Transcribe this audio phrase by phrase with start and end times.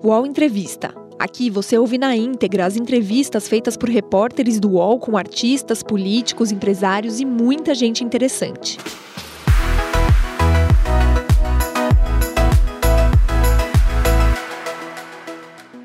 [0.00, 0.94] UOL Entrevista.
[1.18, 6.52] Aqui você ouve na íntegra as entrevistas feitas por repórteres do UOL com artistas, políticos,
[6.52, 8.78] empresários e muita gente interessante.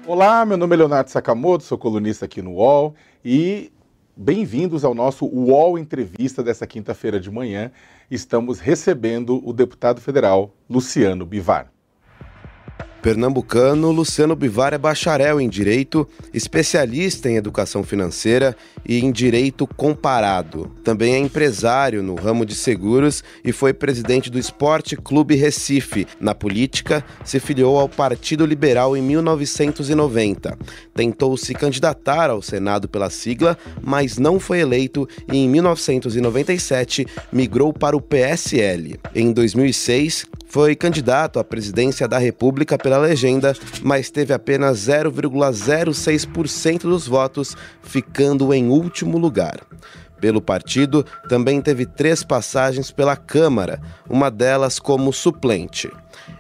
[0.06, 2.94] Olá, meu nome é Leonardo Sakamoto, sou colunista aqui no UOL
[3.26, 3.72] e
[4.16, 7.72] bem-vindos ao nosso UOL Entrevista dessa quinta-feira de manhã.
[8.12, 11.73] Estamos recebendo o deputado federal Luciano Bivar.
[13.04, 18.56] Pernambucano, Luciano Bivar é bacharel em Direito, especialista em Educação Financeira
[18.88, 20.72] e em Direito Comparado.
[20.86, 26.08] Também é empresário no ramo de seguros e foi presidente do Esporte Clube Recife.
[26.18, 30.58] Na política, se filiou ao Partido Liberal em 1990.
[30.96, 37.74] Tentou se candidatar ao Senado pela sigla, mas não foi eleito e em 1997 migrou
[37.74, 38.98] para o PSL.
[39.14, 47.08] Em 2006, foi candidato à presidência da República pela legenda, mas teve apenas 0,06% dos
[47.08, 49.60] votos, ficando em último lugar.
[50.20, 55.92] Pelo partido, também teve três passagens pela Câmara, uma delas como suplente.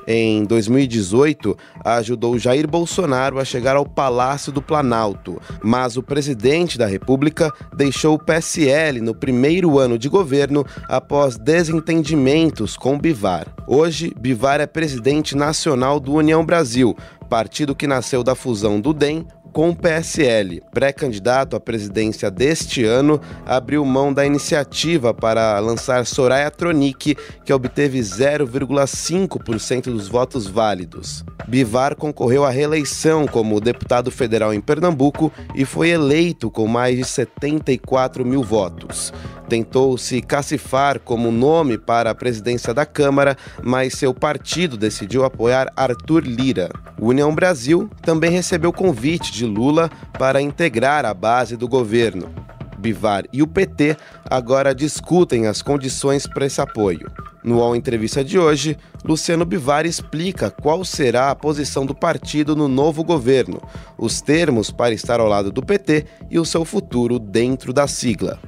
[0.07, 6.85] Em 2018, ajudou Jair Bolsonaro a chegar ao Palácio do Planalto, mas o presidente da
[6.85, 13.47] República deixou o PSL no primeiro ano de governo após desentendimentos com Bivar.
[13.67, 16.95] Hoje, Bivar é presidente nacional do União Brasil,
[17.29, 20.61] partido que nasceu da fusão do DEM com o PSL.
[20.71, 27.15] Pré-candidato à presidência deste ano, abriu mão da iniciativa para lançar Soraya Tronic,
[27.45, 31.23] que obteve 0,5% dos votos válidos.
[31.47, 37.05] Bivar concorreu à reeleição como deputado federal em Pernambuco e foi eleito com mais de
[37.05, 39.13] 74 mil votos
[39.53, 45.71] tentou se cacifar como nome para a presidência da Câmara, mas seu partido decidiu apoiar
[45.75, 46.71] Arthur Lira.
[46.99, 52.33] O União Brasil também recebeu convite de Lula para integrar a base do governo.
[52.79, 53.95] Bivar e o PT
[54.27, 57.11] agora discutem as condições para esse apoio.
[57.43, 58.75] No UOL Entrevista de hoje,
[59.05, 63.61] Luciano Bivar explica qual será a posição do partido no novo governo,
[63.99, 68.39] os termos para estar ao lado do PT e o seu futuro dentro da sigla.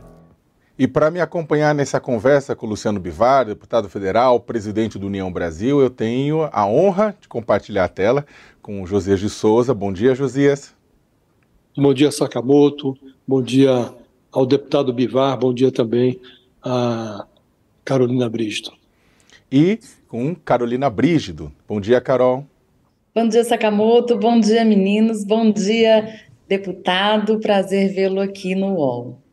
[0.78, 5.32] E para me acompanhar nessa conversa com o Luciano Bivar, deputado federal, presidente do União
[5.32, 8.26] Brasil, eu tenho a honra de compartilhar a tela
[8.62, 9.74] com o Josias de Souza.
[9.74, 10.76] Bom dia, Josias.
[11.78, 12.94] Bom dia, Sakamoto.
[13.26, 13.90] Bom dia
[14.30, 15.38] ao deputado Bivar.
[15.40, 16.20] Bom dia também
[16.62, 17.26] a
[17.86, 18.74] Carolina Brígido.
[19.50, 21.54] E com Carolina Brígido.
[21.66, 22.46] Bom dia, Carol.
[23.16, 24.18] Bom dia, Sakamoto.
[24.18, 25.24] Bom dia, meninos.
[25.24, 26.20] Bom dia,
[26.50, 27.40] deputado.
[27.40, 29.25] Prazer vê-lo aqui no UOL.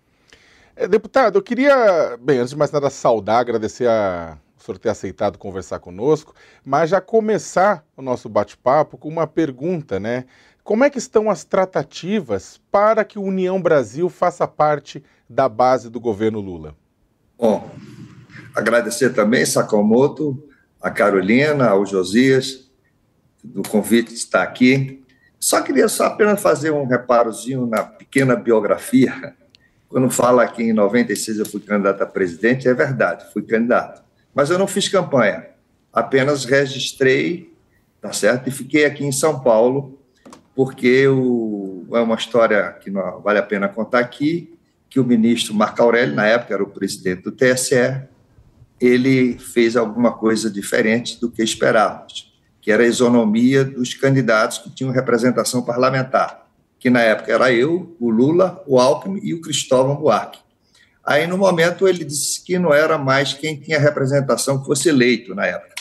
[0.83, 4.89] É, deputado, eu queria, bem, antes de mais nada, saudar, agradecer a o senhor ter
[4.89, 6.35] aceitado conversar conosco,
[6.65, 10.25] mas já começar o nosso bate-papo com uma pergunta, né?
[10.65, 15.89] Como é que estão as tratativas para que o União Brasil faça parte da base
[15.89, 16.75] do governo Lula?
[17.39, 17.71] Bom,
[18.53, 20.49] agradecer também, Sakamoto,
[20.81, 22.69] a Carolina, ao Josias,
[23.45, 25.05] do convite de estar aqui.
[25.39, 29.37] Só queria só apenas fazer um reparozinho na pequena biografia
[29.93, 34.03] quando fala que em 96 eu fui candidato a presidente, é verdade, fui candidato.
[34.35, 35.49] Mas eu não fiz campanha,
[35.93, 37.53] apenas registrei,
[38.01, 38.49] tá certo?
[38.49, 39.99] E fiquei aqui em São Paulo,
[40.57, 44.59] porque o, é uma história que não vale a pena contar aqui,
[44.89, 48.03] que o ministro Marco Aurélio, na época era o presidente do TSE,
[48.81, 52.33] ele fez alguma coisa diferente do que esperávamos,
[52.63, 56.42] que era a isonomia dos candidatos que tinham representação parlamentar
[56.83, 60.41] que na época era eu, o Lula, o Alckmin e o Cristóvão Buarque.
[61.05, 65.33] Aí, no momento, ele disse que não era mais quem tinha representação que fosse eleito
[65.33, 65.77] na época.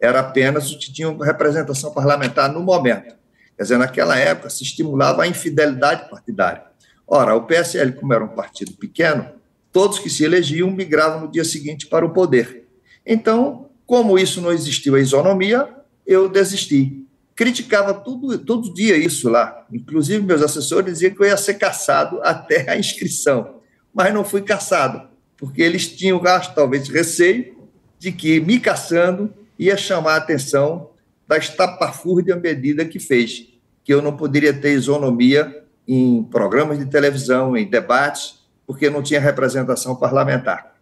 [0.00, 3.14] Era apenas o que tinha representação parlamentar no momento.
[3.56, 6.64] Quer dizer, naquela época se estimulava a infidelidade partidária.
[7.06, 9.30] Ora, o PSL, como era um partido pequeno,
[9.70, 12.66] todos que se elegiam migravam no dia seguinte para o poder.
[13.06, 15.68] Então, como isso não existiu a isonomia,
[16.04, 16.99] eu desisti
[17.40, 19.64] criticava tudo, todo dia isso lá.
[19.72, 23.60] Inclusive, meus assessores diziam que eu ia ser caçado até a inscrição.
[23.94, 25.08] Mas não fui caçado,
[25.38, 27.56] porque eles tinham, acho, talvez, receio
[27.98, 30.90] de que, me caçando, ia chamar a atenção
[31.26, 33.48] da estapafúrdia medida que fez,
[33.82, 39.18] que eu não poderia ter isonomia em programas de televisão, em debates, porque não tinha
[39.18, 40.74] representação parlamentar.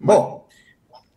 [0.00, 0.48] Bom,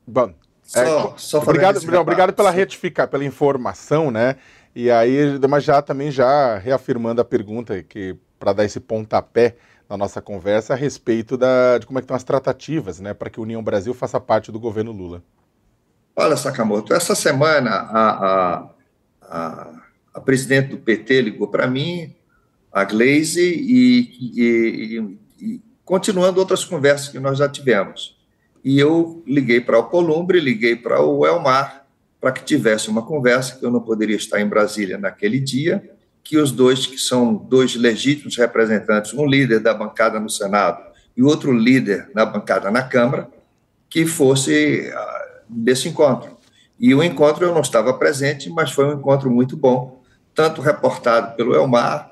[0.06, 0.34] Bom,
[0.76, 4.36] é, só, só obrigado, obrigado pela retificar, pela informação, né?
[4.76, 9.56] E aí, mas já também já reafirmando a pergunta que para dar esse pontapé
[9.90, 13.40] na nossa conversa a respeito da, de como é estão as tratativas, né, para que
[13.40, 15.24] a União Brasil faça parte do governo Lula.
[16.14, 18.70] Olha, Sakamoto, essa semana a, a,
[19.22, 19.74] a,
[20.14, 22.14] a presidente do PT ligou para mim,
[22.72, 28.18] a Glaze, e, e, e, continuando outras conversas que nós já tivemos.
[28.64, 31.85] E eu liguei para o Columbre, liguei para o Elmar,
[32.26, 35.92] para que tivesse uma conversa, que eu não poderia estar em Brasília naquele dia,
[36.24, 40.84] que os dois, que são dois legítimos representantes, um líder da bancada no Senado
[41.16, 43.30] e outro líder na bancada na Câmara,
[43.88, 46.36] que fosse uh, desse encontro.
[46.80, 50.02] E o encontro eu não estava presente, mas foi um encontro muito bom,
[50.34, 52.12] tanto reportado pelo Elmar,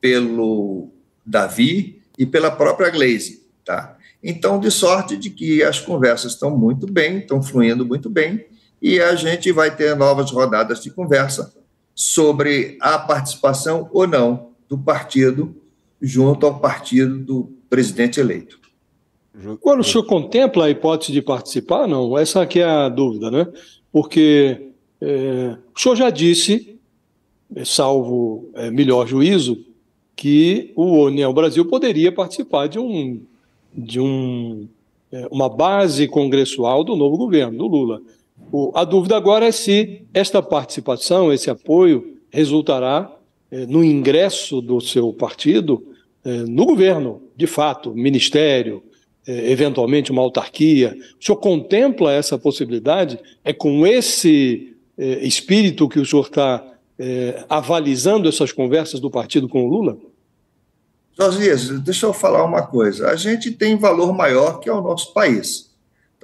[0.00, 0.88] pelo
[1.26, 3.98] Davi e pela própria Glaze, tá?
[4.22, 8.46] Então, de sorte de que as conversas estão muito bem, estão fluindo muito bem,
[8.80, 11.54] e a gente vai ter novas rodadas de conversa
[11.94, 15.54] sobre a participação ou não do partido
[16.00, 18.58] junto ao partido do presidente eleito.
[19.44, 21.86] Agora, o senhor contempla a hipótese de participar?
[21.86, 23.46] Não, essa aqui é a dúvida, né?
[23.92, 24.70] Porque
[25.00, 26.78] é, o senhor já disse,
[27.64, 29.64] salvo é, melhor juízo,
[30.14, 33.20] que o União Brasil poderia participar de um
[33.76, 34.66] de um,
[35.12, 38.00] é, uma base congressual do novo governo, do Lula.
[38.74, 43.10] A dúvida agora é se esta participação, esse apoio, resultará
[43.50, 45.86] é, no ingresso do seu partido
[46.24, 48.82] é, no governo, de fato, ministério,
[49.26, 50.96] é, eventualmente uma autarquia.
[51.20, 53.18] O senhor contempla essa possibilidade?
[53.44, 54.72] É com esse
[55.20, 56.64] espírito que o senhor está
[57.50, 59.98] avalizando essas conversas do partido com o Lula?
[61.18, 63.10] Josias, deixa eu falar uma coisa.
[63.10, 65.65] A gente tem valor maior que é o nosso país,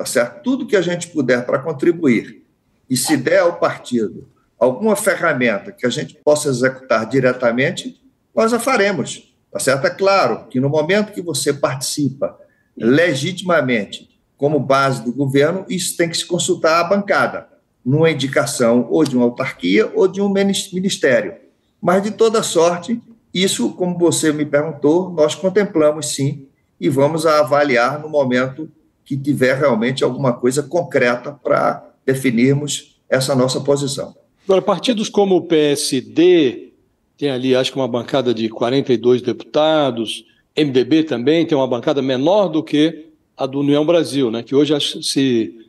[0.02, 0.42] tá certo?
[0.42, 2.42] Tudo que a gente puder para contribuir
[2.90, 4.28] e se der ao partido
[4.58, 8.00] alguma ferramenta que a gente possa executar diretamente,
[8.34, 9.86] nós a faremos, tá certo?
[9.86, 12.36] É claro que no momento que você participa
[12.76, 17.46] legitimamente como base do governo, isso tem que se consultar à bancada,
[17.84, 21.36] numa indicação ou de uma autarquia ou de um ministério.
[21.80, 23.00] Mas, de toda sorte,
[23.32, 26.48] isso, como você me perguntou, nós contemplamos sim
[26.80, 28.68] e vamos avaliar no momento
[29.04, 34.14] que tiver realmente alguma coisa concreta para definirmos essa nossa posição.
[34.44, 36.72] Agora, partidos como o PSD,
[37.16, 40.24] tem ali, acho que uma bancada de 42 deputados,
[40.56, 43.06] MDB também tem uma bancada menor do que
[43.36, 44.42] a do União Brasil, né?
[44.42, 45.02] que hoje, se,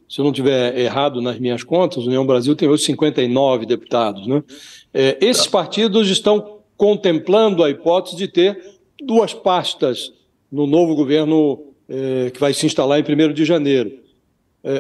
[0.08, 4.28] se eu não tiver errado nas minhas contas, União Brasil tem hoje 59 deputados.
[4.28, 4.44] Né?
[4.94, 8.60] É, esses partidos estão contemplando a hipótese de ter
[9.02, 10.12] duas pastas
[10.52, 14.02] no novo governo é, que vai se instalar em 1 de janeiro.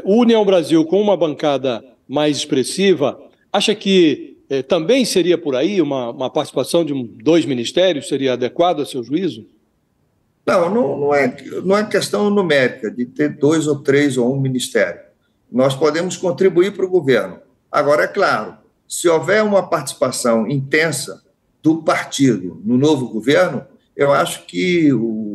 [0.05, 3.19] O União Brasil, com uma bancada mais expressiva,
[3.51, 8.81] acha que é, também seria por aí uma, uma participação de dois ministérios, seria adequado
[8.81, 9.45] a seu juízo?
[10.45, 14.39] Não, não, não, é, não é questão numérica de ter dois ou três ou um
[14.39, 15.01] ministério.
[15.51, 17.39] Nós podemos contribuir para o governo.
[17.71, 18.57] Agora, é claro,
[18.87, 21.23] se houver uma participação intensa
[21.61, 23.65] do partido no novo governo,
[23.95, 25.32] eu acho que o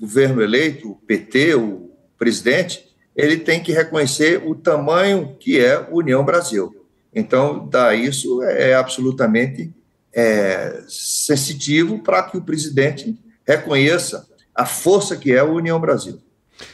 [0.00, 6.24] governo eleito, o PT, o presidente, ele tem que reconhecer o tamanho que é União
[6.24, 6.74] Brasil.
[7.14, 9.70] Então, dá isso é absolutamente
[10.12, 16.20] é, sensitivo para que o presidente reconheça a força que é a União Brasil.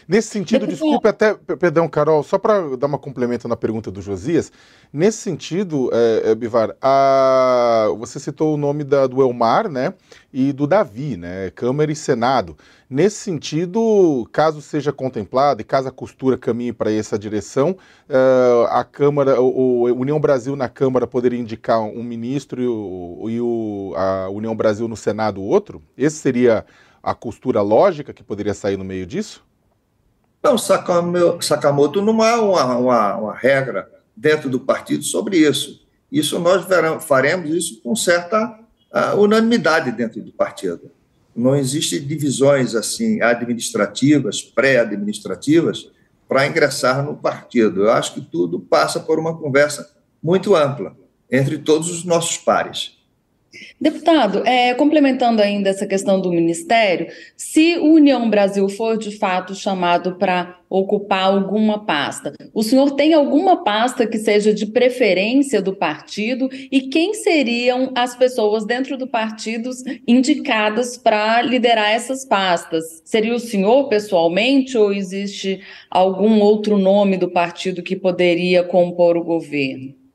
[0.06, 4.53] Nesse sentido, desculpe até, perdão, Carol, só para dar uma complemento na pergunta do Josias,
[4.93, 9.95] nesse sentido, é, é, Bivar, a, você citou o nome da, do Elmar, né,
[10.33, 12.57] e do Davi, né, Câmara e Senado.
[12.88, 17.76] Nesse sentido, caso seja contemplado e caso a costura caminhe para essa direção,
[18.09, 23.26] uh, a Câmara, o, o, União Brasil na Câmara poderia indicar um ministro e, o,
[23.28, 25.83] e o, a União Brasil no Senado outro?
[25.99, 26.64] Esse seria
[27.02, 29.45] a costura lógica que poderia sair no meio disso?
[30.47, 35.85] Não, Sakamoto, não há uma, uma, uma regra dentro do partido sobre isso.
[36.11, 36.65] Isso nós
[37.05, 38.61] faremos isso com certa
[38.95, 40.93] uh, unanimidade dentro do partido.
[41.35, 45.91] Não existem divisões assim administrativas, pré-administrativas,
[46.29, 47.83] para ingressar no partido.
[47.83, 49.91] Eu acho que tudo passa por uma conversa
[50.23, 50.97] muito ampla
[51.29, 52.96] entre todos os nossos pares.
[53.81, 59.55] Deputado, é, complementando ainda essa questão do Ministério, se o União Brasil for de fato
[59.55, 65.75] chamado para ocupar alguma pasta, o senhor tem alguma pasta que seja de preferência do
[65.75, 69.71] partido e quem seriam as pessoas dentro do partido
[70.07, 73.03] indicadas para liderar essas pastas?
[73.05, 75.61] Seria o senhor pessoalmente ou existe
[75.91, 80.06] algum outro nome do partido que poderia compor o governo?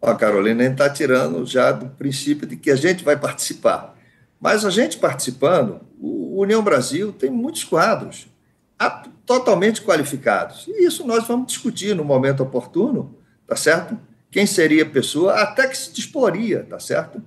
[0.00, 3.96] A Carolina está tirando já do princípio de que a gente vai participar.
[4.40, 8.28] Mas a gente participando, o União Brasil tem muitos quadros
[9.26, 10.66] totalmente qualificados.
[10.66, 13.14] E isso nós vamos discutir no momento oportuno,
[13.46, 13.98] tá certo?
[14.30, 17.22] quem seria a pessoa, até que se disporia, tá certo?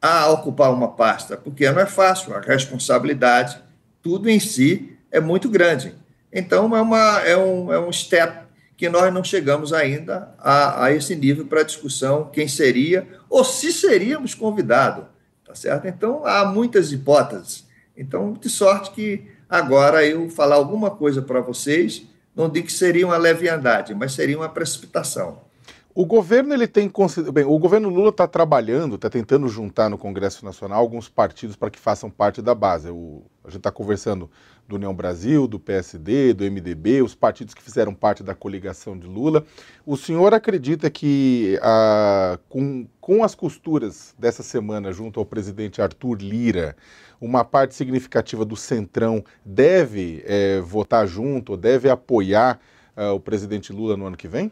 [0.00, 3.60] A ocupar uma pasta, porque não é fácil, a responsabilidade,
[4.00, 5.94] tudo em si é muito grande.
[6.32, 8.45] Então, é, uma, é, um, é um step
[8.76, 13.72] que nós não chegamos ainda a, a esse nível para discussão, quem seria, ou se
[13.72, 15.04] seríamos convidados,
[15.44, 15.88] tá certo?
[15.88, 17.66] Então, há muitas hipóteses.
[17.96, 23.06] Então, de sorte que agora eu falar alguma coisa para vocês, não digo que seria
[23.06, 25.46] uma leviandade, mas seria uma precipitação.
[25.94, 26.92] O governo ele tem
[27.32, 31.70] bem, o governo Lula está trabalhando, está tentando juntar no Congresso Nacional alguns partidos para
[31.70, 32.90] que façam parte da base.
[32.90, 34.30] O, a gente está conversando
[34.68, 39.06] do União Brasil, do PSD, do MDB, os partidos que fizeram parte da coligação de
[39.06, 39.44] Lula.
[39.84, 46.18] O senhor acredita que ah, com, com as costuras dessa semana junto ao presidente Arthur
[46.20, 46.76] Lira,
[47.20, 52.60] uma parte significativa do Centrão deve é, votar junto, deve apoiar
[52.96, 54.50] uh, o presidente Lula no ano que vem?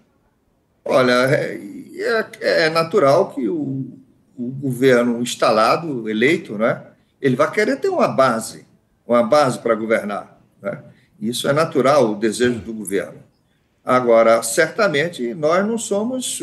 [0.85, 1.59] Olha, é,
[2.40, 3.87] é, é natural que o,
[4.37, 6.83] o, governo instalado, eleito, né,
[7.21, 8.66] ele vai querer ter uma base,
[9.06, 10.38] uma base para governar.
[10.61, 10.82] Né?
[11.20, 13.18] Isso é natural, o desejo do governo.
[13.84, 16.40] Agora, certamente, nós não somos.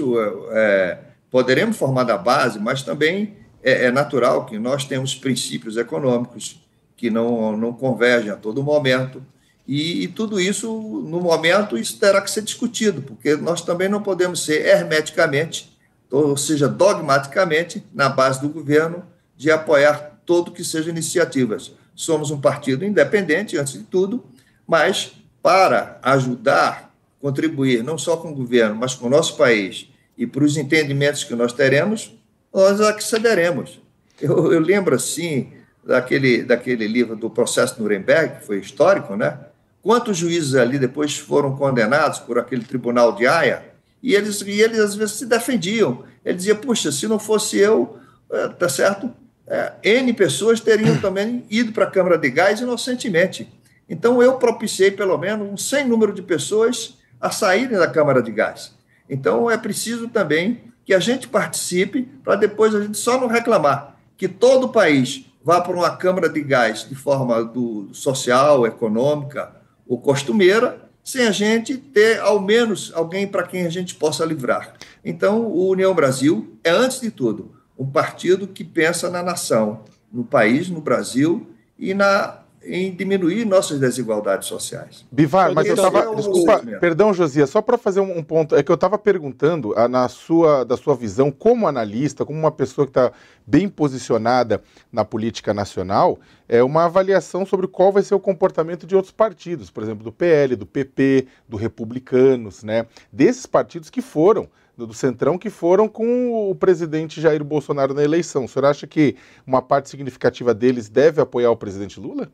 [0.52, 0.98] É,
[1.30, 6.62] poderemos formar da base, mas também é, é natural que nós temos princípios econômicos
[6.96, 9.26] que não, não convergem a todo momento.
[9.68, 10.72] E, e, tudo isso,
[11.08, 15.76] no momento, isso terá que ser discutido, porque nós também não podemos ser hermeticamente,
[16.12, 19.04] ou seja, dogmaticamente, na base do governo,
[19.36, 21.72] de apoiar todo que seja iniciativas.
[22.02, 24.24] Somos um partido independente, antes de tudo,
[24.66, 26.92] mas para ajudar,
[27.22, 31.24] contribuir não só com o governo, mas com o nosso país e para os entendimentos
[31.24, 32.12] que nós teremos,
[32.52, 33.80] nós accederemos.
[34.20, 35.52] Eu, eu lembro, assim,
[35.86, 39.38] daquele, daquele livro do processo Nuremberg, que foi histórico, né?
[39.84, 43.64] Quantos juízes ali depois foram condenados por aquele tribunal de Haia?
[44.02, 46.04] E eles, e eles às vezes se defendiam.
[46.26, 48.00] Ele dizia, puxa, se não fosse eu,
[48.32, 49.14] é, tá certo?
[49.52, 53.52] É, N pessoas teriam também ido para a Câmara de Gás inocentemente.
[53.90, 58.32] Então, eu propiciei pelo menos um sem número de pessoas a saírem da Câmara de
[58.32, 58.74] Gás.
[59.10, 63.98] Então, é preciso também que a gente participe, para depois a gente só não reclamar
[64.16, 69.52] que todo o país vá para uma câmara de gás de forma do, social, econômica
[69.86, 74.76] ou costumeira, sem a gente ter ao menos alguém para quem a gente possa livrar.
[75.04, 80.24] Então, o União Brasil é, antes de tudo, um partido que pensa na nação, no
[80.24, 81.48] país, no Brasil
[81.80, 85.04] e na em diminuir nossas desigualdades sociais.
[85.12, 86.12] Bivar, mas eu estava.
[86.12, 88.56] É desculpa, perdão, Josias, só para fazer um, ponto.
[88.56, 92.52] É que eu estava perguntando a, na sua, da sua visão como analista, como uma
[92.52, 93.12] pessoa que está
[93.48, 94.62] bem posicionada
[94.92, 99.72] na política nacional, é uma avaliação sobre qual vai ser o comportamento de outros partidos,
[99.72, 102.86] por exemplo, do PL, do PP, do Republicanos, né?
[103.12, 104.48] Desses partidos que foram
[104.86, 108.46] do Centrão que foram com o presidente Jair Bolsonaro na eleição.
[108.46, 112.32] O senhor acha que uma parte significativa deles deve apoiar o presidente Lula?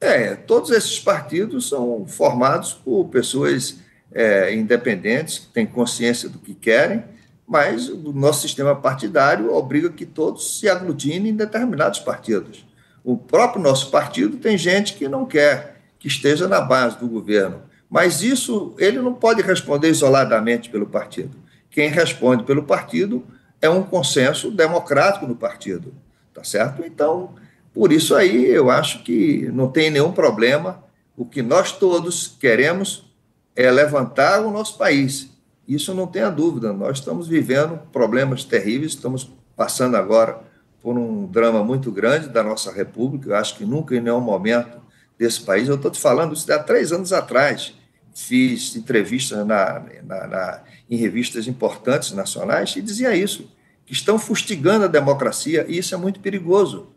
[0.00, 3.78] É, todos esses partidos são formados por pessoas
[4.12, 7.02] é, independentes, que têm consciência do que querem,
[7.46, 12.64] mas o nosso sistema partidário obriga que todos se aglutinem em determinados partidos.
[13.02, 17.62] O próprio nosso partido tem gente que não quer que esteja na base do governo,
[17.88, 21.36] mas isso ele não pode responder isoladamente pelo partido.
[21.74, 23.24] Quem responde pelo partido
[23.60, 25.92] é um consenso democrático no partido,
[26.32, 26.84] tá certo?
[26.86, 27.34] Então,
[27.72, 30.84] por isso aí eu acho que não tem nenhum problema.
[31.16, 33.12] O que nós todos queremos
[33.56, 35.30] é levantar o nosso país.
[35.66, 36.72] Isso não tenha dúvida.
[36.72, 40.38] Nós estamos vivendo problemas terríveis, estamos passando agora
[40.80, 43.30] por um drama muito grande da nossa República.
[43.30, 44.78] Eu acho que nunca em nenhum momento
[45.18, 45.68] desse país.
[45.68, 47.74] Eu estou te falando isso há três anos atrás.
[48.14, 53.50] Fiz entrevistas na, na, na, em revistas importantes nacionais e dizia isso,
[53.84, 56.88] que estão fustigando a democracia e isso é muito perigoso.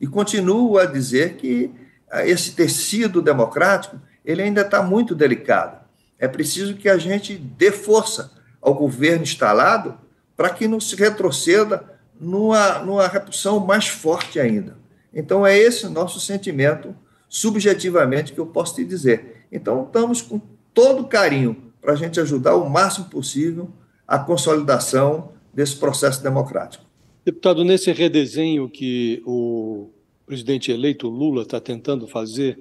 [0.00, 1.70] E continuo a dizer que
[2.10, 5.80] ah, esse tecido democrático ele ainda está muito delicado.
[6.18, 9.98] É preciso que a gente dê força ao governo instalado
[10.36, 11.84] para que não se retroceda
[12.20, 14.76] numa, numa repulsão mais forte ainda.
[15.14, 16.94] Então, é esse nosso sentimento,
[17.28, 19.46] subjetivamente, que eu posso te dizer.
[19.50, 20.40] Então, estamos com
[20.76, 23.70] todo carinho para a gente ajudar o máximo possível
[24.06, 26.84] a consolidação desse processo democrático.
[27.24, 29.88] Deputado, nesse redesenho que o
[30.26, 32.58] presidente eleito Lula está tentando fazer,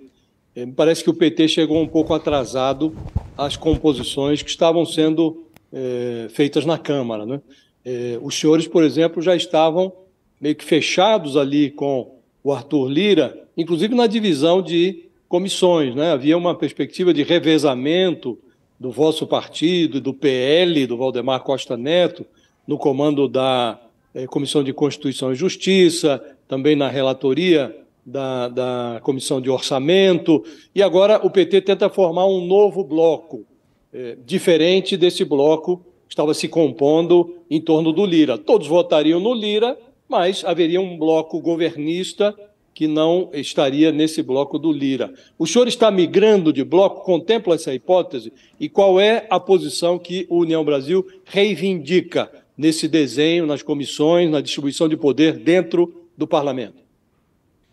[0.56, 2.96] é, me parece que o PT chegou um pouco atrasado
[3.38, 5.44] às composições que estavam sendo
[5.74, 7.26] é, feitas na Câmara.
[7.26, 7.42] Né?
[7.84, 9.92] É, os senhores, por exemplo, já estavam
[10.40, 15.96] meio que fechados ali com o Arthur Lira, inclusive na divisão de comissões.
[15.96, 16.12] Né?
[16.12, 18.38] Havia uma perspectiva de revezamento
[18.79, 22.25] do vosso partido, do PL, do Valdemar Costa Neto,
[22.67, 23.79] no comando da
[24.13, 30.84] é, Comissão de Constituição e Justiça, também na relatoria da, da Comissão de Orçamento, e
[30.84, 33.46] agora o PT tenta formar um novo bloco,
[33.94, 35.77] é, diferente desse bloco
[36.08, 38.38] que estava se compondo em torno do Lira.
[38.38, 39.77] Todos votariam no Lira,
[40.08, 42.36] mas haveria um bloco governista
[42.75, 45.13] que não estaria nesse bloco do Lira.
[45.39, 47.05] O senhor está migrando de bloco?
[47.05, 48.34] Contempla essa hipótese?
[48.60, 54.41] E qual é a posição que o União Brasil reivindica nesse desenho, nas comissões, na
[54.41, 56.84] distribuição de poder dentro do parlamento?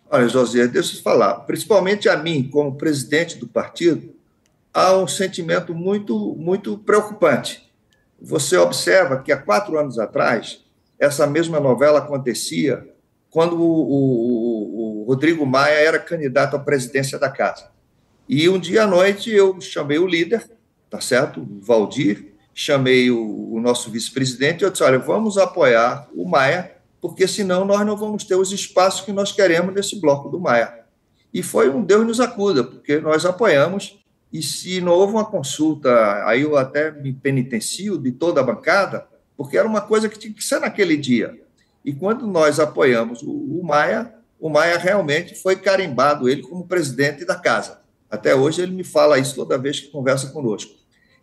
[0.08, 1.34] Olha, José, deixa eu falar.
[1.40, 4.14] Principalmente a mim, como presidente do partido,
[4.72, 7.68] há um sentimento muito, muito preocupante.
[8.20, 10.60] Você observa que há quatro anos atrás,
[10.96, 12.86] essa mesma novela acontecia
[13.32, 14.61] quando o, o,
[15.02, 17.70] o, Rodrigo Maia era candidato à presidência da casa.
[18.28, 20.48] E um dia à noite eu chamei o líder,
[20.88, 21.40] tá certo?
[21.40, 26.76] O Valdir, chamei o, o nosso vice-presidente e eu disse: olha, vamos apoiar o Maia,
[27.00, 30.82] porque senão nós não vamos ter os espaços que nós queremos nesse bloco do Maia.
[31.32, 33.98] E foi um Deus nos acuda, porque nós apoiamos,
[34.32, 39.06] e se não houve uma consulta, aí eu até me penitencio de toda a bancada,
[39.36, 41.40] porque era uma coisa que tinha que ser naquele dia.
[41.84, 47.24] E quando nós apoiamos o, o Maia, o Maia realmente foi carimbado, ele como presidente
[47.24, 47.80] da casa.
[48.10, 50.74] Até hoje ele me fala isso toda vez que conversa conosco.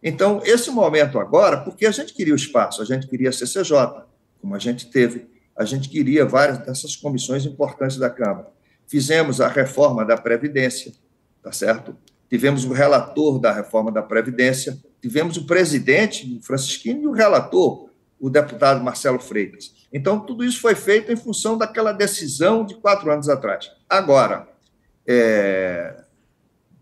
[0.01, 4.05] Então, esse momento agora, porque a gente queria o espaço, a gente queria a CCJ,
[4.39, 8.47] como a gente teve, a gente queria várias dessas comissões importantes da Câmara.
[8.87, 10.93] Fizemos a reforma da Previdência,
[11.43, 11.93] tá certo?
[12.29, 17.88] Tivemos o relator da reforma da Previdência, tivemos o presidente, o Francisquinho, e o relator,
[18.19, 19.73] o deputado Marcelo Freitas.
[19.91, 23.71] Então, tudo isso foi feito em função daquela decisão de quatro anos atrás.
[23.89, 24.47] Agora,
[25.07, 25.95] é,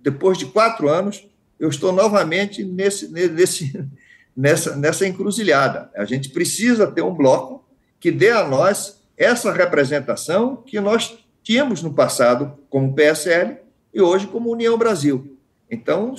[0.01, 1.27] depois de quatro anos,
[1.59, 3.87] eu estou novamente nesse, nesse,
[4.35, 5.89] nessa, nessa encruzilhada.
[5.95, 7.65] A gente precisa ter um bloco
[7.99, 13.57] que dê a nós essa representação que nós tínhamos no passado como PSL
[13.93, 15.37] e hoje como União Brasil.
[15.69, 16.13] Então,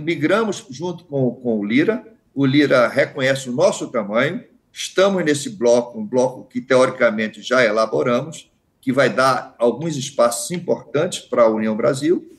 [0.00, 2.04] migramos junto com, com o Lira,
[2.34, 8.50] o Lira reconhece o nosso tamanho, Estamos nesse bloco, um bloco que teoricamente já elaboramos,
[8.80, 12.30] que vai dar alguns espaços importantes para a União Brasil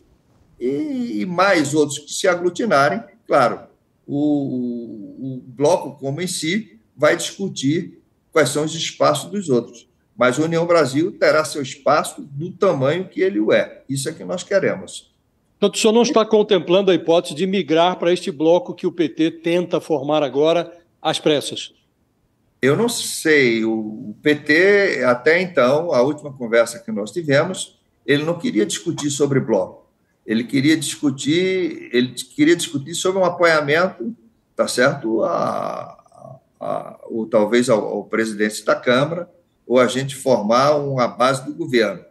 [0.59, 3.03] e, mais outros que se aglutinarem.
[3.27, 3.61] Claro,
[4.07, 10.39] o, o bloco como em si vai discutir quais são os espaços dos outros, mas
[10.39, 13.83] a União Brasil terá seu espaço do tamanho que ele o é.
[13.89, 15.11] Isso é que nós queremos.
[15.59, 18.91] Portanto, o senhor não está contemplando a hipótese de migrar para este bloco que o
[18.91, 21.73] PT tenta formar agora às pressas?
[22.61, 28.37] Eu não sei, o PT, até então, a última conversa que nós tivemos, ele não
[28.37, 29.89] queria discutir sobre bloco.
[30.23, 34.15] Ele queria discutir, ele queria discutir sobre um apoiamento,
[34.55, 39.27] tá certo, a, a, ou talvez ao, ao presidente da Câmara,
[39.65, 42.05] ou a gente formar uma base do governo.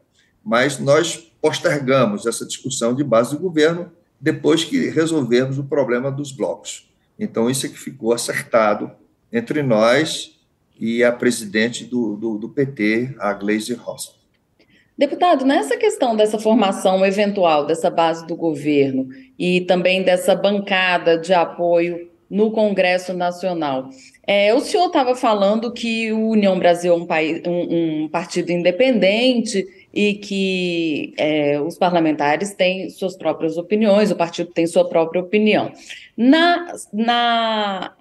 [0.45, 6.33] Mas nós postergamos essa discussão de base do governo depois que resolvermos o problema dos
[6.33, 6.91] blocos.
[7.17, 8.91] Então, isso é que ficou acertado
[9.33, 10.40] entre nós
[10.81, 14.19] e a presidente do, do, do PT, a Gleisi Ross.
[14.97, 21.33] Deputado, nessa questão dessa formação eventual dessa base do governo e também dessa bancada de
[21.33, 23.91] apoio no Congresso Nacional,
[24.27, 28.53] é, o senhor estava falando que o União Brasil é um, país, um, um partido
[28.53, 35.21] independente e que é, os parlamentares têm suas próprias opiniões, o partido tem sua própria
[35.21, 35.73] opinião.
[36.17, 37.93] Na, na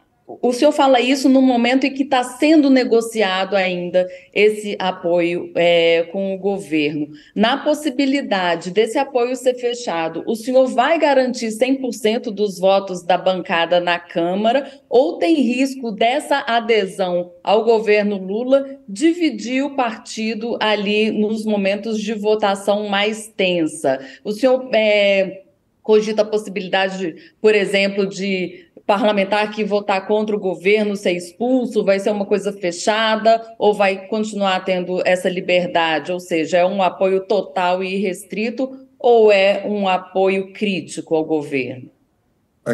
[0.42, 6.04] o senhor fala isso no momento em que está sendo negociado ainda esse apoio é,
[6.12, 7.10] com o governo.
[7.34, 13.80] Na possibilidade desse apoio ser fechado, o senhor vai garantir 100% dos votos da bancada
[13.80, 21.44] na Câmara ou tem risco dessa adesão ao governo Lula dividir o partido ali nos
[21.44, 24.00] momentos de votação mais tensa?
[24.24, 25.42] O senhor é,
[25.90, 31.86] cogita a possibilidade, por exemplo, de parlamentar que votar contra o governo ser expulso?
[31.86, 36.12] Vai ser uma coisa fechada ou vai continuar tendo essa liberdade?
[36.12, 41.92] Ou seja, é um apoio total e restrito ou é um apoio crítico ao governo?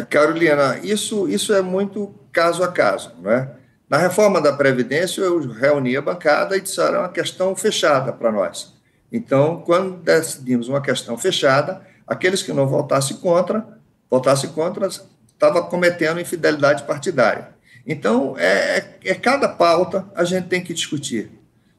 [0.08, 3.52] Carolina, isso, isso é muito caso a caso, não é?
[3.86, 8.74] Na reforma da Previdência, eu reuni a bancada e disseram uma questão fechada para nós.
[9.12, 13.66] Então, quando decidimos uma questão fechada, aqueles que não votassem contra,
[14.10, 14.88] votassem contra,
[15.36, 17.54] estava cometendo infidelidade partidária.
[17.86, 21.30] Então, é, é, é, cada pauta a gente tem que discutir.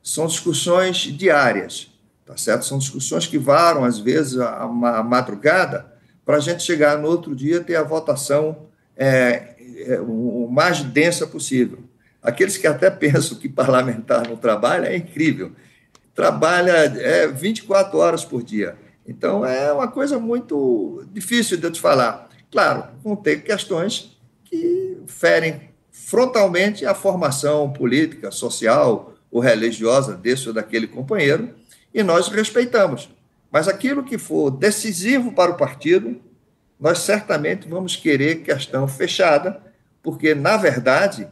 [0.02, 1.92] São discussões diárias,
[2.26, 2.66] tá certo?
[2.66, 5.92] São discussões que varam, às vezes, a, a madrugada,
[6.26, 11.28] para a gente chegar no outro dia ter a votação é, é, o mais densa
[11.28, 11.80] possível.
[12.22, 15.52] Aqueles que até pensam que parlamentar não trabalha, é incrível.
[16.16, 18.78] Trabalha é, 24 horas por dia.
[19.06, 22.27] Então, é uma coisa muito difícil de eu te falar.
[22.52, 30.54] Claro, vão ter questões que ferem frontalmente a formação política, social ou religiosa desse ou
[30.54, 31.54] daquele companheiro,
[31.94, 33.10] e nós respeitamos.
[33.52, 36.22] Mas aquilo que for decisivo para o partido,
[36.80, 39.62] nós certamente vamos querer questão fechada,
[40.02, 41.28] porque, na verdade,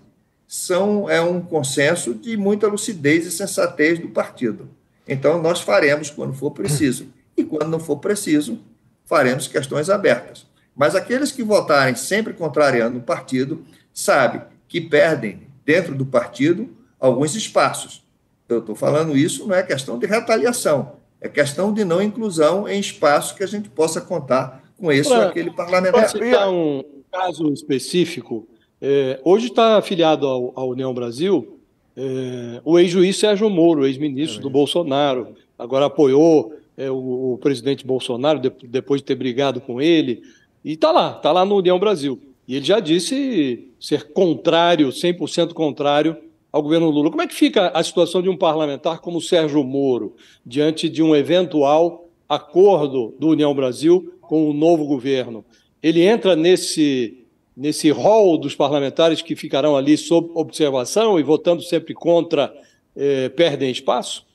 [0.48, 4.70] são, é um consenso de muita lucidez e sensatez do partido.
[5.08, 7.08] Então, nós faremos quando for preciso.
[7.38, 8.60] E quando não for preciso,
[9.06, 10.48] faremos questões abertas.
[10.76, 17.36] Mas aqueles que votarem sempre contrariando o partido, sabem que perdem, dentro do partido, alguns
[17.36, 18.04] espaços.
[18.48, 22.80] Eu estou falando isso, não é questão de retaliação, é questão de não inclusão em
[22.80, 26.02] espaços que a gente possa contar com esse ou aquele parlamentar.
[26.02, 28.48] Posso citar um caso específico?
[28.82, 31.56] É, hoje está afiliado ao, à União Brasil
[31.96, 37.86] é, o ex-juiz Sérgio Moro, ex-ministro é do Bolsonaro, agora apoiou é, o, o, presidente
[37.86, 40.22] Bolsonaro de, depois de ter brigado com ele,
[40.66, 42.20] e está lá, está lá no União Brasil.
[42.48, 46.18] E ele já disse ser contrário, 100% contrário
[46.52, 47.12] ao governo Lula.
[47.12, 51.16] Como é que fica a situação de um parlamentar como Sérgio Moro, diante de um
[51.16, 55.46] eventual acordo do União Brasil com o novo governo?
[55.84, 57.22] Ele entra nesse
[57.56, 62.54] nesse rol dos parlamentares que ficarão ali sob observação e votando sempre contra,
[62.96, 64.26] eh, perdem espaço?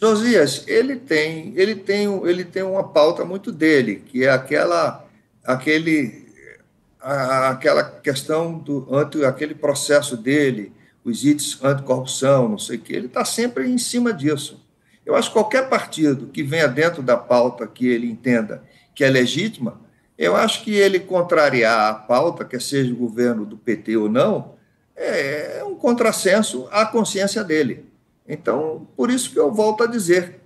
[0.00, 5.06] Josias, ele tem, ele tem, ele tem uma pauta muito dele, que é aquela,
[5.44, 6.26] aquele,
[7.00, 10.72] aquela questão do anti, aquele processo dele,
[11.04, 12.92] os itens anticorrupção, não sei o que.
[12.92, 14.64] Ele está sempre em cima disso.
[15.04, 18.62] Eu acho que qualquer partido que venha dentro da pauta que ele entenda
[18.94, 19.80] que é legítima,
[20.18, 24.54] eu acho que ele contrariar a pauta, quer seja o governo do PT ou não,
[24.94, 27.86] é um contrassenso à consciência dele.
[28.28, 30.40] Então, por isso que eu volto a dizer,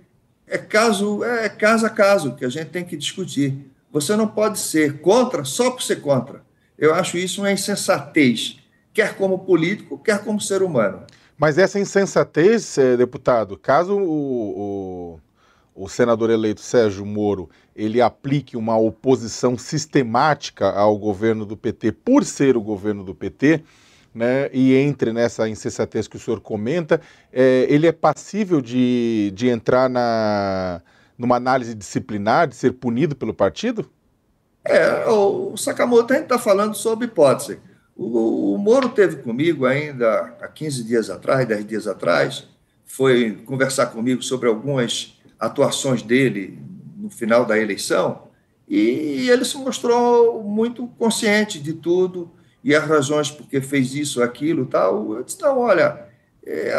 [0.47, 3.69] é caso é caso a caso que a gente tem que discutir.
[3.95, 6.41] Você não pode ser contra só por ser contra.
[6.77, 8.59] Eu acho isso uma insensatez,
[8.93, 11.03] quer como político, quer como ser humano.
[11.37, 15.19] Mas essa insensatez, eh, deputado, caso o,
[15.73, 21.93] o, o senador eleito Sérgio Moro ele aplique uma oposição sistemática ao governo do PT
[21.93, 23.63] por ser o governo do PT,
[24.13, 26.99] né, e entre nessa insensatez que o senhor comenta,
[27.31, 30.81] é, ele é passível de, de entrar na,
[31.17, 33.89] numa análise disciplinar, de ser punido pelo partido?
[34.63, 37.59] É, o Sakamoto a gente está falando sobre hipótese.
[37.95, 42.47] O, o Moro teve comigo ainda há 15 dias atrás, 10 dias atrás,
[42.85, 46.59] foi conversar comigo sobre algumas atuações dele
[46.97, 48.23] no final da eleição,
[48.67, 52.31] e ele se mostrou muito consciente de tudo
[52.63, 55.13] e as razões porque fez isso, aquilo, tal.
[55.13, 56.07] Eu disse, não, olha,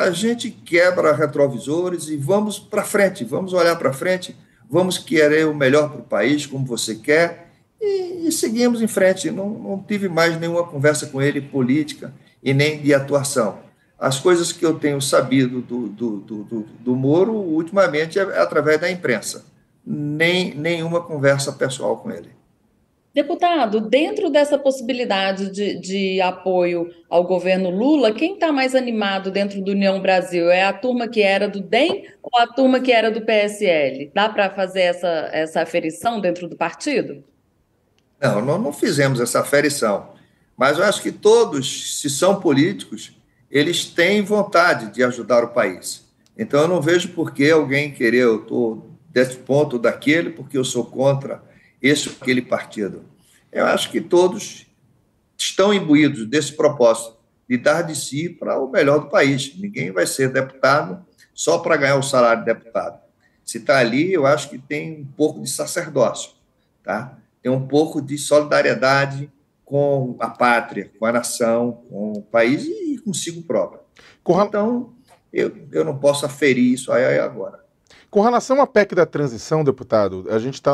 [0.00, 4.37] a gente quebra retrovisores e vamos para frente, vamos olhar para frente,
[4.70, 7.50] vamos querer o melhor para o país, como você quer,
[7.81, 9.31] e, e seguimos em frente.
[9.31, 13.59] Não, não tive mais nenhuma conversa com ele política e nem de atuação.
[13.98, 18.81] As coisas que eu tenho sabido do, do, do, do, do Moro, ultimamente, é através
[18.81, 22.31] da imprensa nem nenhuma conversa pessoal com ele.
[23.16, 29.62] Deputado, dentro dessa possibilidade de, de apoio ao governo Lula, quem está mais animado dentro
[29.62, 30.50] do União Brasil?
[30.50, 34.11] É a turma que era do DEM ou a turma que era do PSL?
[34.14, 37.24] Dá para fazer essa, essa aferição dentro do partido?
[38.20, 40.11] Não, nós não fizemos essa aferição.
[40.55, 43.16] Mas eu acho que todos, se são políticos,
[43.50, 46.05] eles têm vontade de ajudar o país.
[46.37, 50.64] Então eu não vejo por que alguém querer, eu estou desse ponto daquele, porque eu
[50.64, 51.45] sou contra
[51.80, 53.04] esse ou aquele partido.
[53.52, 54.66] Eu acho que todos
[55.36, 57.16] estão imbuídos desse propósito
[57.48, 59.56] de dar de si para o melhor do país.
[59.56, 63.00] Ninguém vai ser deputado só para ganhar o salário de deputado.
[63.44, 66.32] Se está ali, eu acho que tem um pouco de sacerdócio,
[66.82, 67.16] tá?
[67.42, 69.30] Tem um pouco de solidariedade
[69.64, 73.80] com a pátria, com a nação, com o país e consigo próprio.
[74.28, 74.94] Então,
[75.32, 77.65] eu, eu não posso aferir isso aí agora.
[78.11, 80.73] Com relação à PEC da transição, deputado, a gente está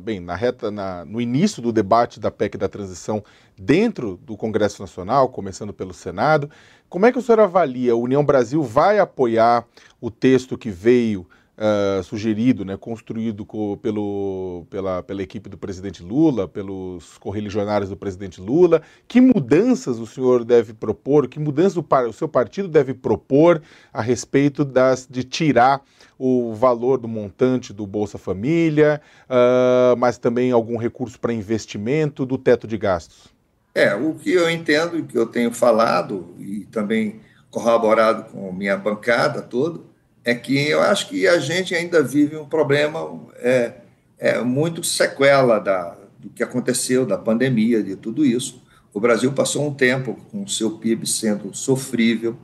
[0.00, 3.22] bem na reta, na, no início do debate da PEC da transição
[3.58, 6.48] dentro do Congresso Nacional, começando pelo Senado.
[6.88, 7.92] Como é que o senhor avalia?
[7.92, 9.66] A União Brasil vai apoiar
[10.00, 16.02] o texto que veio uh, sugerido, né, construído co, pelo, pela, pela equipe do presidente
[16.02, 18.82] Lula, pelos correligionários do presidente Lula.
[19.08, 23.60] Que mudanças o senhor deve propor, que mudanças o, o seu partido deve propor
[23.92, 25.82] a respeito das, de tirar
[26.18, 32.38] o valor do montante do Bolsa Família, uh, mas também algum recurso para investimento do
[32.38, 33.34] teto de gastos?
[33.74, 38.76] É, o que eu entendo, o que eu tenho falado e também corroborado com minha
[38.76, 39.80] bancada toda,
[40.24, 43.74] é que eu acho que a gente ainda vive um problema é,
[44.18, 48.62] é muito sequela da, do que aconteceu, da pandemia, de tudo isso.
[48.92, 52.36] O Brasil passou um tempo com o seu PIB sendo sofrível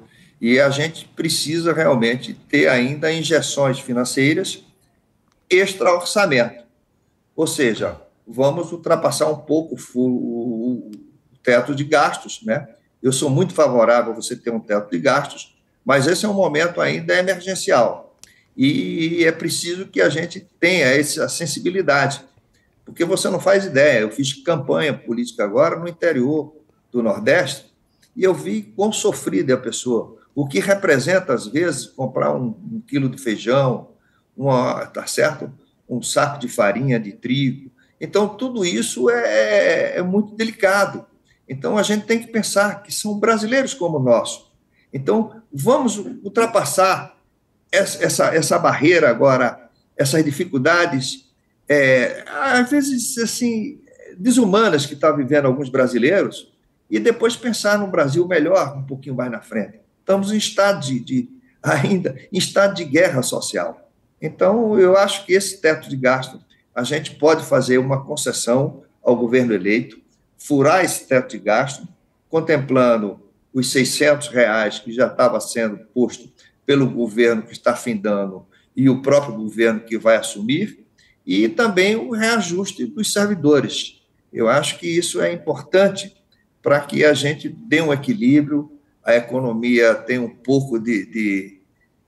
[0.42, 4.64] e a gente precisa realmente ter ainda injeções financeiras
[5.48, 6.64] extra-orçamento.
[7.36, 10.90] Ou seja, vamos ultrapassar um pouco o,
[11.44, 12.68] teto de gastos, né?
[13.00, 16.34] Eu sou muito favorável a você ter um teto de gastos, mas esse é um
[16.34, 18.18] momento ainda emergencial.
[18.56, 22.20] E é preciso que a gente tenha essa sensibilidade,
[22.84, 24.00] porque você não faz ideia.
[24.00, 26.52] Eu fiz campanha política agora no interior
[26.90, 27.72] do Nordeste
[28.16, 30.21] e eu vi quão sofrida é a pessoa.
[30.34, 33.88] O que representa, às vezes, comprar um, um quilo de feijão,
[34.36, 35.52] uma, tá certo?
[35.88, 37.70] um saco de farinha de trigo.
[38.00, 41.04] Então, tudo isso é, é muito delicado.
[41.48, 44.50] Então, a gente tem que pensar que são brasileiros como nós.
[44.92, 47.16] Então, vamos ultrapassar
[47.70, 51.30] essa, essa, essa barreira agora, essas dificuldades,
[51.68, 53.80] é, às vezes, assim,
[54.16, 56.50] desumanas que estão tá vivendo alguns brasileiros,
[56.90, 59.80] e depois pensar no Brasil melhor, um pouquinho mais na frente.
[60.02, 61.28] Estamos em estado de, de
[61.62, 63.88] ainda em estado de guerra social.
[64.20, 66.40] Então, eu acho que esse teto de gasto,
[66.74, 70.00] a gente pode fazer uma concessão ao governo eleito,
[70.36, 71.86] furar esse teto de gasto,
[72.28, 73.20] contemplando
[73.54, 76.32] os 600 reais que já estava sendo posto
[76.66, 80.84] pelo governo que está findando e o próprio governo que vai assumir,
[81.26, 84.02] e também o reajuste dos servidores.
[84.32, 86.16] Eu acho que isso é importante
[86.62, 88.71] para que a gente dê um equilíbrio,
[89.04, 91.60] a economia tenha um pouco de, de,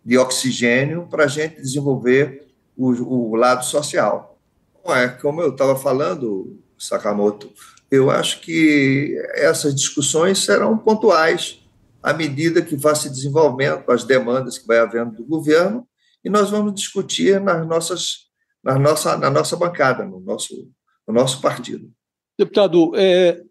[0.04, 4.38] de oxigênio para a gente desenvolver o, o lado social.
[4.86, 7.50] É, como eu estava falando, Sakamoto,
[7.90, 11.60] eu acho que essas discussões serão pontuais
[12.02, 15.86] à medida que vá se desenvolvendo as demandas que vai havendo do governo
[16.24, 18.28] e nós vamos discutir nas nossas,
[18.62, 20.70] na, nossa, na nossa bancada, no nosso,
[21.06, 21.90] no nosso partido.
[22.38, 23.42] Deputado, é,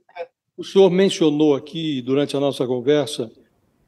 [0.58, 3.32] o senhor mencionou aqui durante a nossa conversa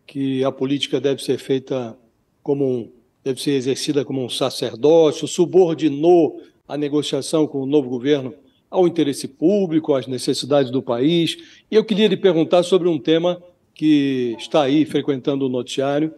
[0.08, 1.98] que a política deve ser feita
[2.42, 2.92] como um,
[3.24, 8.34] deve ser exercida como um sacerdócio, subordinou a negociação com o novo governo
[8.70, 11.38] ao interesse público, às necessidades do país.
[11.70, 13.42] E eu queria lhe perguntar sobre um tema
[13.74, 16.14] que está aí frequentando o noticiário,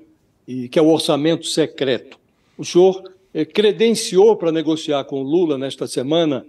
[0.48, 2.18] e que é o orçamento secreto.
[2.58, 6.46] O senhor eh, credenciou para negociar com Lula nesta semana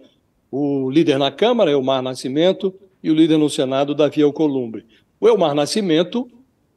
[0.51, 4.85] o líder na Câmara, Elmar Nascimento, e o líder no Senado, Davi Alcolumbre.
[5.21, 6.29] O Elmar Nascimento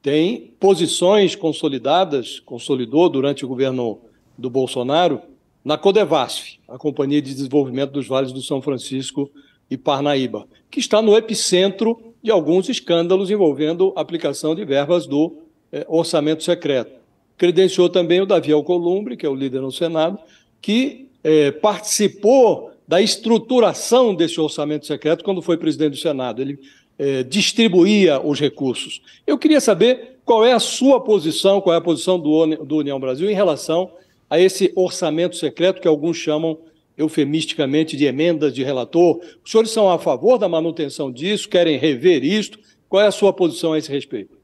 [0.01, 3.99] tem posições consolidadas, consolidou durante o governo
[4.37, 5.21] do Bolsonaro,
[5.63, 9.29] na Codevasf, a Companhia de Desenvolvimento dos Vales do São Francisco
[9.69, 15.37] e Parnaíba, que está no epicentro de alguns escândalos envolvendo aplicação de verbas do
[15.71, 16.99] eh, orçamento secreto.
[17.37, 20.17] Credenciou também o Davi Alcolumbre, que é o líder no Senado,
[20.59, 26.41] que eh, participou da estruturação desse orçamento secreto quando foi presidente do Senado.
[26.41, 26.59] Ele
[26.99, 29.01] eh, distribuía os recursos.
[29.25, 32.99] Eu queria saber qual é a sua posição, qual é a posição do, do União
[32.99, 33.93] Brasil em relação
[34.29, 36.57] a esse orçamento secreto que alguns chamam
[36.97, 39.21] eufemisticamente de emendas de relator.
[39.41, 41.47] Os senhores são a favor da manutenção disso?
[41.47, 42.59] Querem rever isto?
[42.89, 44.37] Qual é a sua posição a esse respeito?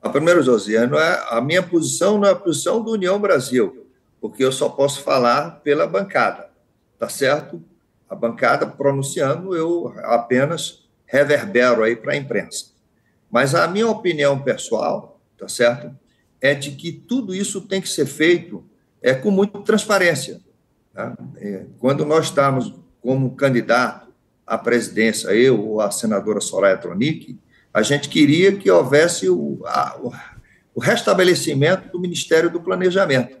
[0.00, 3.84] A primeiro, Josiano, é, a minha posição não é a posição do União Brasil,
[4.20, 6.53] porque eu só posso falar pela bancada,
[6.98, 7.62] tá certo?
[8.08, 12.66] A bancada pronunciando, eu apenas reverbero aí para a imprensa.
[13.30, 15.96] Mas a minha opinião pessoal, tá certo?
[16.40, 18.64] É de que tudo isso tem que ser feito
[19.02, 20.40] é com muita transparência.
[20.92, 21.16] Tá?
[21.36, 24.08] É, quando nós estamos como candidato
[24.46, 27.38] à presidência, eu ou a senadora Soraya Tronic,
[27.72, 29.98] a gente queria que houvesse o, a,
[30.74, 33.36] o restabelecimento do Ministério do Planejamento.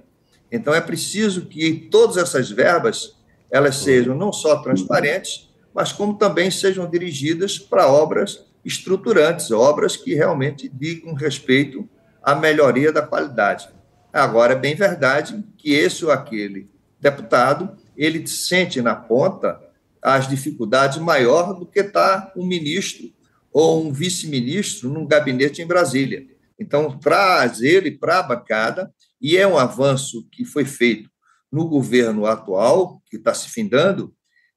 [0.50, 3.16] Então, é preciso que todas essas verbas
[3.54, 10.12] elas sejam não só transparentes, mas como também sejam dirigidas para obras estruturantes, obras que
[10.12, 11.88] realmente digam respeito
[12.20, 13.68] à melhoria da qualidade.
[14.12, 16.68] Agora, é bem verdade que esse ou aquele
[17.00, 19.60] deputado, ele sente na ponta
[20.02, 23.08] as dificuldades maior do que está um ministro
[23.52, 26.26] ou um vice-ministro num gabinete em Brasília.
[26.58, 31.08] Então, traz ele para a bancada, e é um avanço que foi feito
[31.54, 34.12] no governo atual, que está se findando,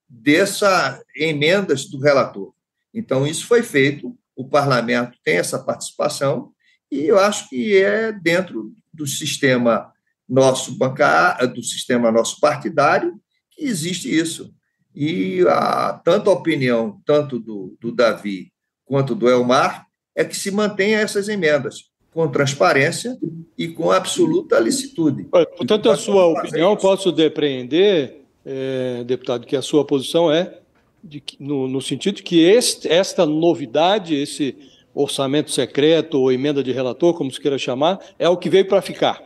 [0.10, 2.52] dessas emendas do relator.
[2.92, 6.52] Então, isso foi feito, o parlamento tem essa participação,
[6.92, 9.94] e eu acho que é dentro do sistema
[10.28, 14.52] nosso bancário, do sistema nosso partidário, que existe isso.
[14.96, 18.52] E a, tanto a opinião, tanto do, do Davi
[18.86, 23.16] quanto do Elmar, é que se mantenha essas emendas com transparência
[23.56, 25.26] e com absoluta licitude.
[25.26, 30.58] Portanto, a sua opinião, posso depreender, é, deputado, que a sua posição é
[31.04, 34.58] de, no, no, sentido de que este, esta novidade, esse
[34.96, 38.82] orçamento secreto ou emenda de relator, como se queira chamar, é o que veio para
[38.82, 39.22] ficar.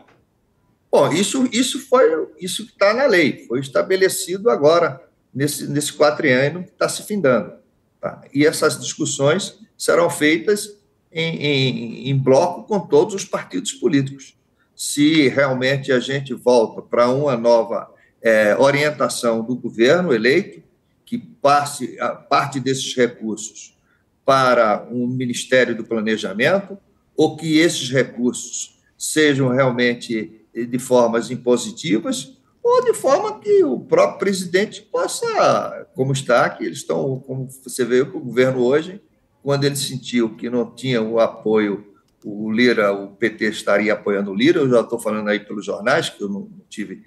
[0.92, 2.04] Bom, isso, isso foi
[2.42, 5.02] isso que está na lei, foi estabelecido agora,
[5.34, 7.54] nesse, nesse quatriênio que está se findando.
[8.02, 8.22] Tá?
[8.34, 10.81] E essas discussões serão feitas
[11.12, 14.36] em, em, em bloco com todos os partidos políticos.
[14.76, 20.62] Se realmente a gente volta para uma nova é, orientação do governo eleito,
[21.06, 23.78] que passe a parte desses recursos
[24.26, 26.78] para um Ministério do Planejamento,
[27.18, 34.20] ou que esses recursos sejam realmente de formas impositivas, ou de forma que o próprio
[34.20, 39.02] presidente possa, como está, que eles estão, como você vê o governo hoje,
[39.44, 41.86] quando ele sentiu que não tinha o apoio,
[42.24, 46.10] o Lira, o PT estaria apoiando o Lira, eu já estou falando aí pelos jornais,
[46.10, 47.04] que eu não tive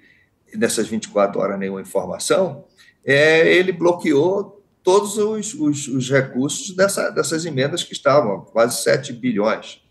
[0.53, 2.65] nessas 24 horas nenhuma informação,
[3.03, 9.13] é, ele bloqueou todos os, os, os recursos dessa, dessas emendas que estavam, quase 7
[9.13, 9.81] bilhões.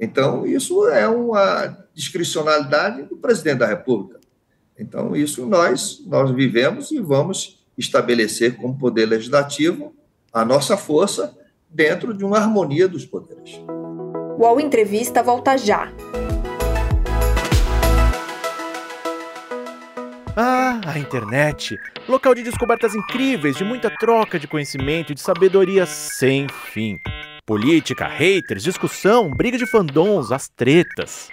[0.00, 4.20] Então, isso é uma discricionalidade do presidente da República.
[4.78, 9.94] Então, isso nós, nós vivemos e vamos estabelecer como poder legislativo
[10.32, 11.36] a nossa força
[11.70, 13.60] dentro de uma harmonia dos poderes.
[14.38, 15.92] O UOL Entrevista volta já.
[20.36, 21.76] Ah, a internet!
[22.08, 26.96] Local de descobertas incríveis, de muita troca de conhecimento e de sabedoria sem fim.
[27.44, 31.28] Política, haters, discussão, briga de fandons, as tretas.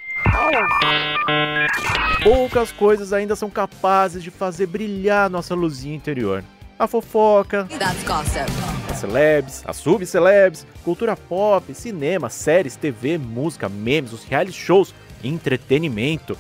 [2.24, 6.44] Poucas coisas ainda são capazes de fazer brilhar nossa luzinha interior.
[6.78, 7.70] A fofoca,
[8.92, 16.38] as celebs, as subcelebs, cultura pop, cinema, séries, TV, música, memes, os reality shows, entretenimento.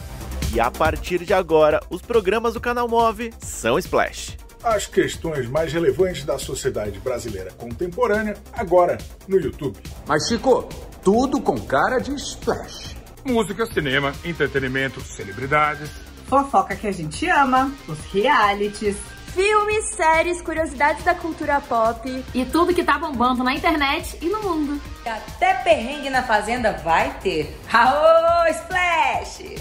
[0.54, 4.38] E a partir de agora, os programas do canal Move são Splash.
[4.62, 9.78] As questões mais relevantes da sociedade brasileira contemporânea, agora no YouTube.
[10.06, 10.67] Mas, Chico,
[11.02, 12.98] tudo com cara de Splash.
[13.24, 15.89] Música, cinema, entretenimento, celebridades.
[16.28, 18.98] Fofoca que a gente ama, os realities.
[19.36, 22.24] Filmes, séries, curiosidades da cultura pop.
[22.34, 24.82] E tudo que tá bombando na internet e no mundo.
[25.06, 27.54] Até perrengue na fazenda vai ter.
[27.71, 29.56] Aô, Splash!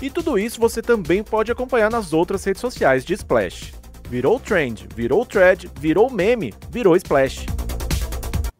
[0.00, 3.74] E tudo isso você também pode acompanhar nas outras redes sociais de Splash.
[4.08, 7.44] Virou trend, virou thread, virou meme, virou Splash.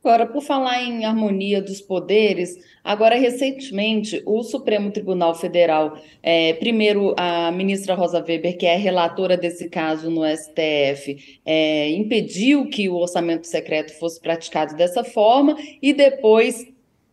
[0.04, 7.14] Agora, por falar em harmonia dos poderes, agora recentemente o Supremo Tribunal Federal, é, primeiro
[7.16, 12.96] a ministra Rosa Weber, que é relatora desse caso no STF, é, impediu que o
[12.96, 16.66] orçamento secreto fosse praticado dessa forma e depois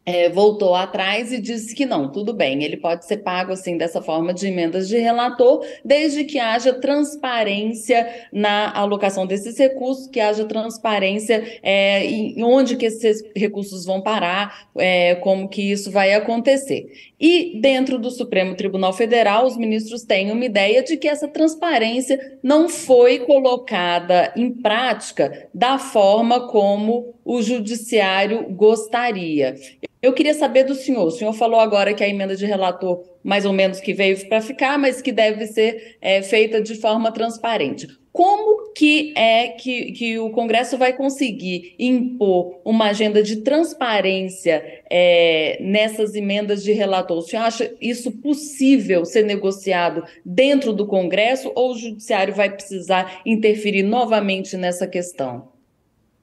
[0.05, 4.01] é, voltou atrás e disse que não, tudo bem, ele pode ser pago assim dessa
[4.01, 10.45] forma de emendas de relator, desde que haja transparência na alocação desses recursos, que haja
[10.45, 17.08] transparência é, em onde que esses recursos vão parar, é, como que isso vai acontecer.
[17.19, 22.39] E dentro do Supremo Tribunal Federal, os ministros têm uma ideia de que essa transparência
[22.41, 29.55] não foi colocada em prática da forma como o judiciário gostaria.
[30.01, 31.05] Eu queria saber do senhor.
[31.07, 34.39] O senhor falou agora que a emenda de relator, mais ou menos, que veio para
[34.39, 37.85] ficar, mas que deve ser é, feita de forma transparente.
[38.19, 45.57] Como que é que, que o Congresso vai conseguir impor uma agenda de transparência é,
[45.61, 47.19] nessas emendas de relator?
[47.19, 53.21] O senhor acha isso possível ser negociado dentro do Congresso ou o Judiciário vai precisar
[53.25, 55.53] interferir novamente nessa questão?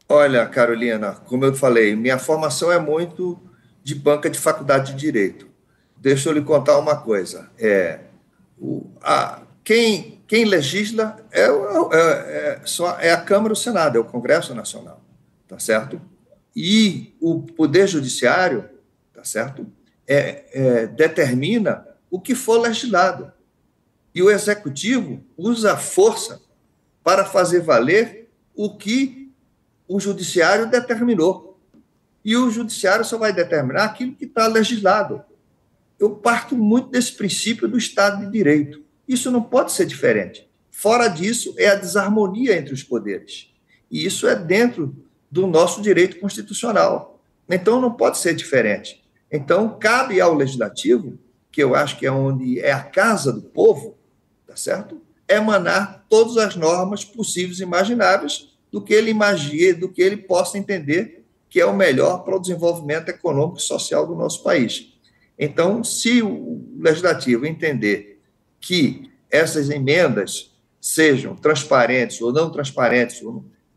[0.07, 3.41] Olha, Carolina, como eu falei, minha formação é muito
[3.83, 5.49] de banca de faculdade de direito.
[5.97, 7.49] Deixa eu lhe contar uma coisa.
[7.59, 8.01] É,
[8.61, 11.49] o, a, quem, quem legisla é, é,
[11.99, 15.01] é, só, é a Câmara e o Senado, é o Congresso Nacional,
[15.47, 16.01] tá certo?
[16.55, 18.69] E o Poder Judiciário,
[19.13, 19.67] tá certo?
[20.07, 23.33] É, é, determina o que for legislado.
[24.15, 26.41] E o Executivo usa a força
[27.05, 29.33] para fazer valer o que
[29.87, 31.47] o Judiciário determinou
[32.27, 35.23] e o judiciário só vai determinar aquilo que está legislado.
[35.97, 38.83] Eu parto muito desse princípio do Estado de Direito.
[39.09, 40.49] Isso não pode ser diferente.
[40.71, 43.51] Fora disso, é a desarmonia entre os poderes.
[43.91, 44.95] E isso é dentro
[45.31, 47.21] do nosso direito constitucional.
[47.49, 49.03] Então, não pode ser diferente.
[49.31, 51.19] Então, cabe ao legislativo,
[51.51, 53.97] que eu acho que é onde é a casa do povo,
[54.47, 55.01] tá certo?
[55.29, 60.59] Emanar todas as normas possíveis e imagináveis do que ele imagine, do que ele possa
[60.59, 64.93] entender que é o melhor para o desenvolvimento econômico e social do nosso país.
[65.39, 68.16] Então, se o legislativo entender
[68.61, 73.23] que essas emendas sejam transparentes ou não transparentes,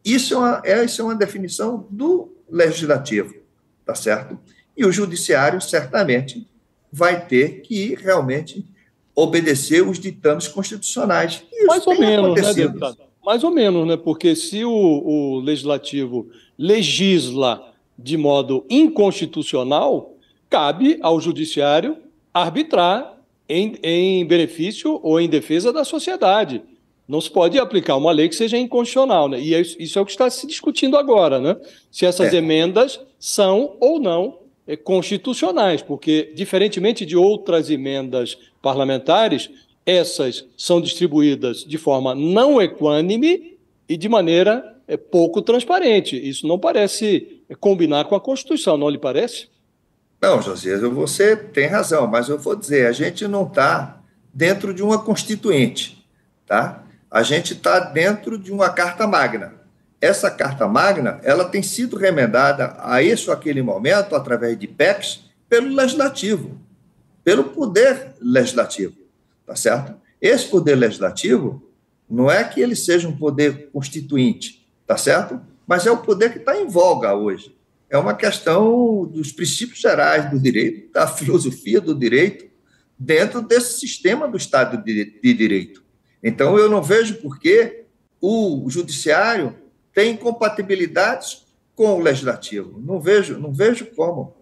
[0.04, 3.34] isso é uma, é, isso é uma definição do legislativo,
[3.86, 4.38] tá certo?
[4.78, 6.48] E o judiciário certamente
[6.92, 8.66] vai ter que realmente
[9.16, 11.44] obedecer os ditames constitucionais.
[11.66, 12.98] Mais ou menos, né, deputado?
[13.24, 13.98] Mais ou menos, né?
[13.98, 20.16] Porque se o, o legislativo legisla de modo inconstitucional,
[20.50, 21.98] cabe ao judiciário
[22.34, 23.19] arbitrar
[23.50, 26.62] em, em benefício ou em defesa da sociedade.
[27.08, 29.42] Não se pode aplicar uma lei que seja inconstitucional, né?
[29.42, 31.58] E é isso é o que está se discutindo agora, né?
[31.92, 32.38] Se essas é.
[32.38, 34.38] emendas são ou não
[34.68, 39.50] é, constitucionais, porque, diferentemente de outras emendas parlamentares,
[39.84, 46.16] essas são distribuídas de forma não equânime e de maneira é, pouco transparente.
[46.16, 49.48] Isso não parece combinar com a Constituição, não lhe parece?
[50.22, 54.02] Não, Josias, você tem razão, mas eu vou dizer, a gente não está
[54.34, 56.06] dentro de uma constituinte,
[56.46, 56.84] tá?
[57.10, 59.60] A gente está dentro de uma carta magna
[60.02, 65.26] essa carta magna ela tem sido remendada a esse ou aquele momento, através de PECs,
[65.48, 66.58] pelo legislativo,
[67.24, 68.96] pelo poder legislativo,
[69.46, 69.94] tá certo?
[70.22, 71.62] Esse poder legislativo
[72.10, 75.40] não é que ele seja um poder constituinte, tá certo?
[75.68, 77.56] Mas é o poder que está em voga hoje.
[77.90, 82.48] É uma questão dos princípios gerais do direito, da filosofia do direito,
[82.98, 85.84] dentro desse sistema do Estado de, de Direito.
[86.22, 87.86] Então, eu não vejo por que
[88.22, 89.56] o judiciário
[89.94, 92.80] tem incompatibilidades com o legislativo.
[92.80, 94.36] Não vejo, não vejo como.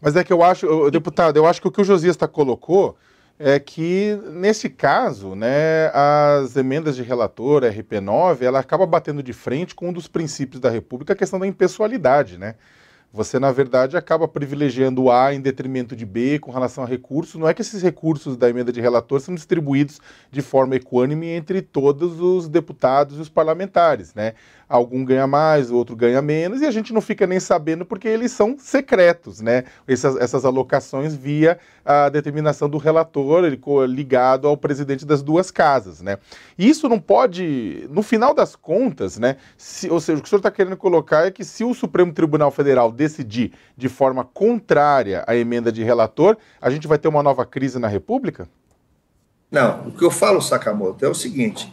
[0.00, 2.96] Mas é que eu acho, deputado, eu acho que o que o Josias está colocou
[3.38, 9.74] é que, nesse caso, né, as emendas de relator, RP9, ela acaba batendo de frente
[9.74, 12.54] com um dos princípios da República, a questão da impessoalidade, né?
[13.12, 17.40] Você, na verdade, acaba privilegiando A em detrimento de B com relação a recursos.
[17.40, 20.00] Não é que esses recursos da emenda de relator são distribuídos
[20.32, 24.34] de forma equânime entre todos os deputados e os parlamentares, né?
[24.68, 28.08] Algum ganha mais, o outro ganha menos, e a gente não fica nem sabendo porque
[28.08, 29.64] eles são secretos, né?
[29.86, 33.44] Essas, essas alocações via a determinação do relator,
[33.86, 36.18] ligado ao presidente das duas casas, né?
[36.56, 39.36] E isso não pode, no final das contas, né?
[39.56, 42.12] Se, ou seja, o que o senhor está querendo colocar é que se o Supremo
[42.12, 47.22] Tribunal Federal decidir de forma contrária à emenda de relator, a gente vai ter uma
[47.22, 48.48] nova crise na República?
[49.50, 51.72] Não, o que eu falo, Sakamoto, é o seguinte: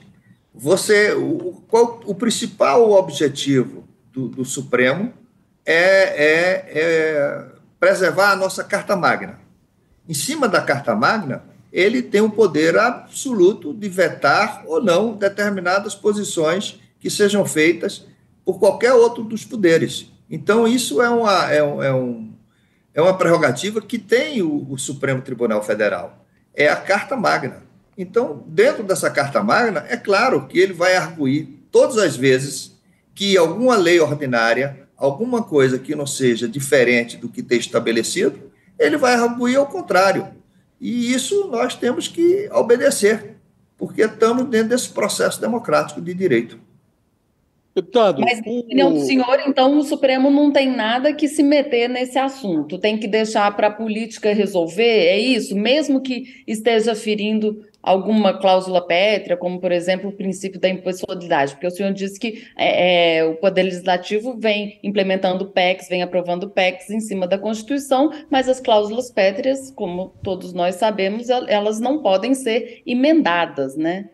[0.54, 5.14] você, o, qual, o principal objetivo do, do Supremo
[5.66, 7.46] é, é, é,
[7.80, 9.40] preservar a nossa Carta Magna.
[10.08, 15.96] Em cima da Carta Magna, ele tem o poder absoluto de vetar ou não determinadas
[15.96, 18.06] posições que sejam feitas
[18.44, 20.12] por qualquer outro dos poderes.
[20.30, 22.34] Então, isso é uma, é, um, é, um,
[22.94, 26.26] é uma prerrogativa que tem o, o Supremo Tribunal Federal.
[26.54, 27.64] É a Carta Magna.
[28.02, 32.76] Então, dentro dessa Carta Magna, é claro que ele vai arguir todas as vezes
[33.14, 38.98] que alguma lei ordinária, alguma coisa que não seja diferente do que tem estabelecido, ele
[38.98, 40.30] vai arguir ao contrário.
[40.80, 43.36] E isso nós temos que obedecer,
[43.78, 46.60] porque estamos dentro desse processo democrático de direito.
[47.76, 51.88] Deputado, Mas, na opinião do senhor, então, o Supremo não tem nada que se meter
[51.88, 55.56] nesse assunto, tem que deixar para a política resolver, é isso?
[55.56, 61.68] Mesmo que esteja ferindo alguma cláusula pétrea, como, por exemplo, o princípio da impessoalidade, porque
[61.68, 66.90] o senhor disse que é, é, o Poder Legislativo vem implementando PECs, vem aprovando PECs
[66.90, 72.34] em cima da Constituição, mas as cláusulas pétreas, como todos nós sabemos, elas não podem
[72.34, 74.10] ser emendadas, né?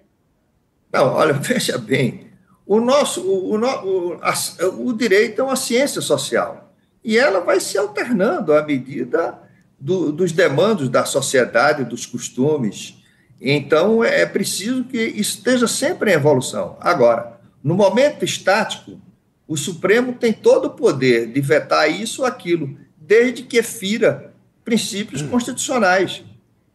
[0.92, 2.28] Não, olha, veja bem,
[2.66, 4.34] o nosso, o, o, a,
[4.78, 9.40] o direito é uma ciência social e ela vai se alternando à medida
[9.80, 12.97] do, dos demandos da sociedade, dos costumes,
[13.40, 16.76] então, é preciso que esteja sempre em evolução.
[16.80, 19.00] Agora, no momento estático,
[19.48, 24.34] o Supremo tem todo o poder de vetar isso ou aquilo, desde que fira
[24.66, 25.30] princípios hum.
[25.30, 26.24] constitucionais.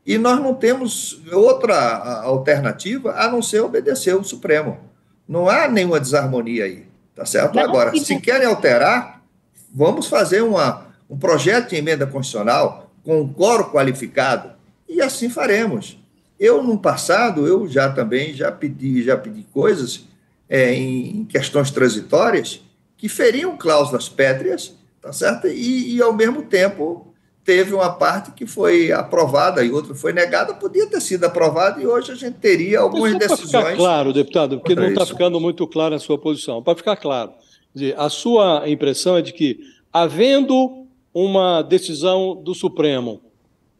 [0.07, 4.79] E nós não temos outra alternativa a não ser obedecer o Supremo.
[5.29, 7.59] Não há nenhuma desarmonia aí, tá certo?
[7.59, 9.23] Agora, se querem alterar,
[9.73, 14.53] vamos fazer uma, um projeto de emenda constitucional com um coro qualificado
[14.89, 16.02] e assim faremos.
[16.43, 20.07] Eu, no passado, eu já também já pedi, já pedi coisas
[20.49, 22.61] é, em questões transitórias
[22.97, 25.47] que feriam cláusulas pétreas, tá certo?
[25.47, 27.15] E, e, ao mesmo tempo,
[27.45, 31.87] teve uma parte que foi aprovada e outra foi negada, podia ter sido aprovada e
[31.87, 33.51] hoje a gente teria algumas decisões.
[33.53, 36.61] Para ficar claro, deputado, porque não está ficando muito claro a sua posição.
[36.61, 37.31] Para ficar claro,
[37.97, 39.61] a sua impressão é de que
[39.93, 43.21] havendo uma decisão do Supremo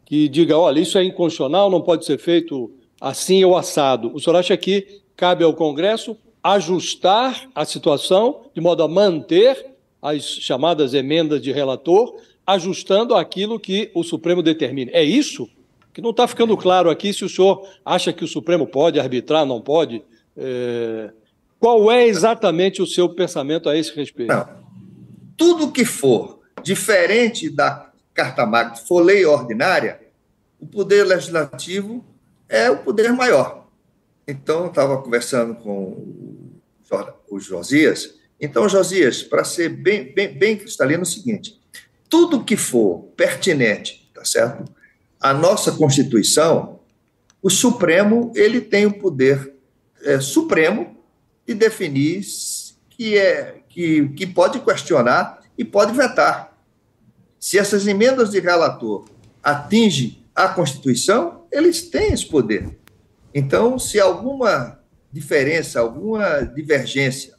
[0.05, 4.37] que diga, olha, isso é inconstitucional, não pode ser feito assim ou assado, o senhor
[4.37, 11.41] acha que cabe ao Congresso ajustar a situação de modo a manter as chamadas emendas
[11.41, 14.91] de relator, ajustando aquilo que o Supremo determine.
[14.93, 15.49] É isso?
[15.93, 19.45] Que não está ficando claro aqui se o senhor acha que o Supremo pode arbitrar,
[19.45, 20.03] não pode.
[20.35, 21.11] É...
[21.57, 24.33] Qual é exatamente o seu pensamento a esse respeito?
[24.33, 24.45] Não.
[25.37, 29.99] Tudo que for diferente da Carta Magna, for lei ordinária,
[30.59, 32.05] o poder legislativo
[32.47, 33.67] é o poder maior.
[34.27, 36.53] Então, eu estava conversando com
[37.29, 38.15] o Josias.
[38.39, 41.59] Então, Josias, para ser bem, bem, bem cristalino, é o seguinte:
[42.09, 44.71] tudo que for pertinente, tá certo?
[45.19, 46.79] A nossa Constituição,
[47.41, 49.53] o Supremo ele tem o poder
[50.03, 50.97] é, supremo
[51.45, 52.21] de definir
[52.89, 56.52] que é que, que pode questionar e pode vetar.
[57.43, 59.03] Se essas emendas de relator
[59.43, 62.79] atingem a Constituição, eles têm esse poder.
[63.35, 64.79] Então, se alguma
[65.11, 67.35] diferença, alguma divergência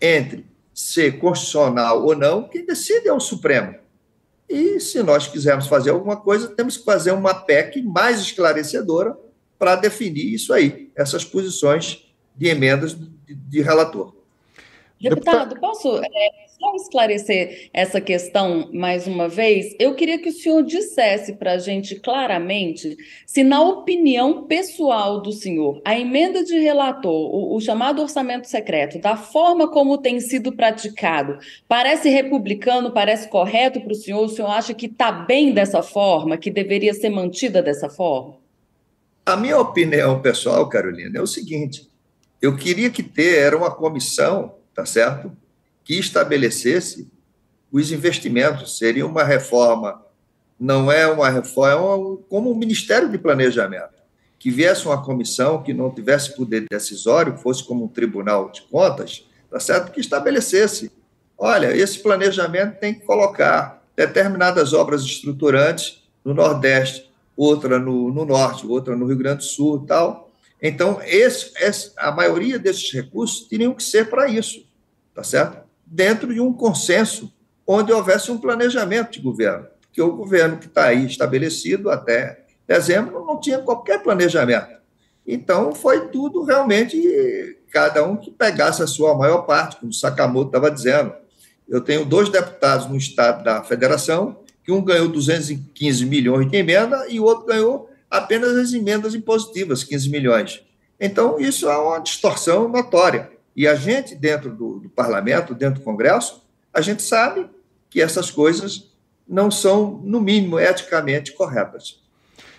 [0.00, 3.74] entre ser constitucional ou não, quem decide é o Supremo.
[4.48, 9.18] E se nós quisermos fazer alguma coisa, temos que fazer uma PEC mais esclarecedora
[9.58, 12.06] para definir isso aí, essas posições
[12.36, 14.14] de emendas de, de relator.
[15.00, 19.74] Deputado, posso é, só esclarecer essa questão mais uma vez?
[19.78, 22.96] Eu queria que o senhor dissesse para a gente claramente
[23.26, 28.98] se, na opinião pessoal do senhor, a emenda de relator, o, o chamado orçamento secreto,
[28.98, 34.24] da forma como tem sido praticado, parece republicano, parece correto para o senhor?
[34.24, 38.36] O senhor acha que está bem dessa forma, que deveria ser mantida dessa forma?
[39.24, 41.88] A minha opinião pessoal, Carolina, é o seguinte:
[42.40, 45.32] eu queria que ter era uma comissão tá certo?
[45.88, 47.10] Que estabelecesse
[47.72, 48.76] os investimentos.
[48.76, 50.04] Seria uma reforma,
[50.60, 53.96] não é uma reforma, é como um Ministério de Planejamento.
[54.38, 59.26] Que viesse uma comissão que não tivesse poder decisório, fosse como um tribunal de contas,
[59.50, 59.90] tá certo?
[59.90, 60.92] Que estabelecesse.
[61.38, 68.66] Olha, esse planejamento tem que colocar determinadas obras estruturantes no Nordeste, outra no, no Norte,
[68.66, 70.30] outra no Rio Grande do Sul tal.
[70.60, 74.68] Então, esse, esse, a maioria desses recursos teriam que ser para isso
[75.18, 75.67] tá certo?
[75.90, 77.32] Dentro de um consenso
[77.66, 83.24] onde houvesse um planejamento de governo, porque o governo que está aí estabelecido até dezembro
[83.24, 84.78] não tinha qualquer planejamento.
[85.26, 90.48] Então, foi tudo realmente cada um que pegasse a sua maior parte, como o Sakamoto
[90.48, 91.12] estava dizendo.
[91.68, 97.06] Eu tenho dois deputados no estado da federação, que um ganhou 215 milhões de emenda
[97.08, 100.62] e o outro ganhou apenas as emendas impositivas, 15 milhões.
[100.98, 103.30] Então, isso é uma distorção notória.
[103.58, 107.50] E a gente, dentro do, do parlamento, dentro do Congresso, a gente sabe
[107.90, 108.94] que essas coisas
[109.28, 112.00] não são, no mínimo, eticamente corretas.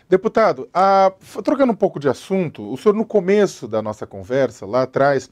[0.09, 4.81] Deputado, a, trocando um pouco de assunto, o senhor, no começo da nossa conversa, lá
[4.81, 5.29] atrás,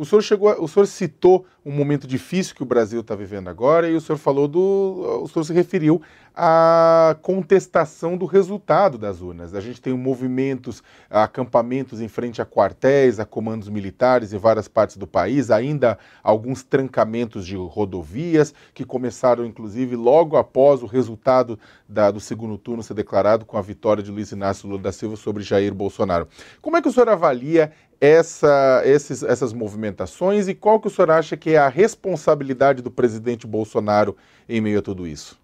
[0.00, 3.86] o senhor chegou, o senhor citou um momento difícil que o Brasil está vivendo agora
[3.86, 6.00] e o senhor falou do, o senhor se referiu
[6.34, 9.54] à contestação do resultado das urnas.
[9.54, 14.96] A gente tem movimentos, acampamentos em frente a quartéis, a comandos militares em várias partes
[14.96, 22.10] do país, ainda alguns trancamentos de rodovias que começaram inclusive logo após o resultado da,
[22.10, 25.42] do segundo turno ser declarado com a vitória de Luiz Inácio Lula da Silva sobre
[25.42, 26.26] Jair Bolsonaro.
[26.62, 27.70] Como é que o senhor avalia
[28.00, 32.90] essa, esses, essas movimentações e qual que o senhor acha que é a responsabilidade do
[32.90, 34.16] presidente Bolsonaro
[34.48, 35.38] em meio a tudo isso?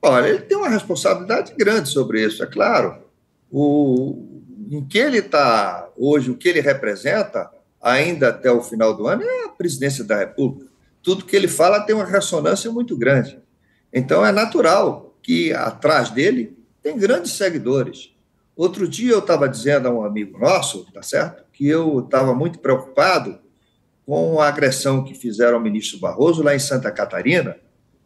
[0.00, 3.02] Olha, ele tem uma responsabilidade grande sobre isso, é claro.
[3.50, 7.50] O, em que ele está hoje, o que ele representa,
[7.80, 10.70] ainda até o final do ano, é a presidência da República.
[11.02, 13.38] Tudo que ele fala tem uma ressonância muito grande.
[13.92, 18.14] Então, é natural que atrás dele tem grandes seguidores.
[18.56, 22.60] Outro dia eu estava dizendo a um amigo nosso, tá certo, que eu estava muito
[22.60, 23.36] preocupado
[24.06, 27.56] com a agressão que fizeram ao ministro Barroso lá em Santa Catarina,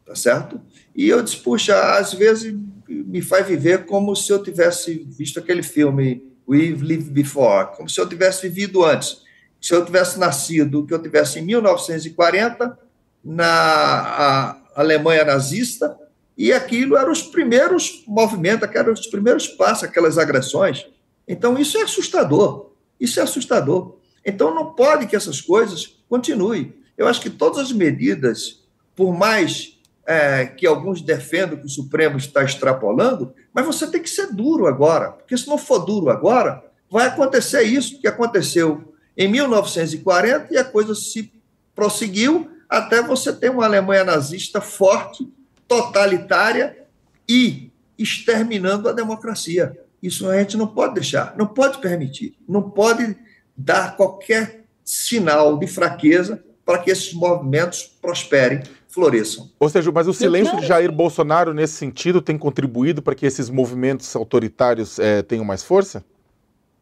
[0.06, 0.58] tá certo?
[0.96, 5.62] E eu disse, puxa, às vezes me faz viver como se eu tivesse visto aquele
[5.62, 9.20] filme We've Lived Before, como se eu tivesse vivido antes,
[9.60, 12.78] se eu tivesse nascido, que eu tivesse em 1940
[13.22, 15.94] na Alemanha nazista
[16.38, 20.86] e aquilo eram os primeiros movimentos, eram os primeiros passos, aquelas agressões.
[21.28, 22.71] Então, isso é assustador.
[23.02, 23.96] Isso é assustador.
[24.24, 26.72] Então, não pode que essas coisas continuem.
[26.96, 28.62] Eu acho que todas as medidas,
[28.94, 29.76] por mais
[30.06, 34.68] é, que alguns defendam que o Supremo está extrapolando, mas você tem que ser duro
[34.68, 40.56] agora, porque se não for duro agora, vai acontecer isso que aconteceu em 1940 e
[40.56, 41.32] a coisa se
[41.74, 45.28] prosseguiu até você ter uma Alemanha nazista forte
[45.66, 46.86] totalitária
[47.28, 49.76] e exterminando a democracia.
[50.02, 53.16] Isso a gente não pode deixar, não pode permitir, não pode
[53.56, 59.50] dar qualquer sinal de fraqueza para que esses movimentos prosperem, floresçam.
[59.58, 63.48] Ou seja, mas o silêncio de Jair Bolsonaro nesse sentido tem contribuído para que esses
[63.48, 66.04] movimentos autoritários é, tenham mais força?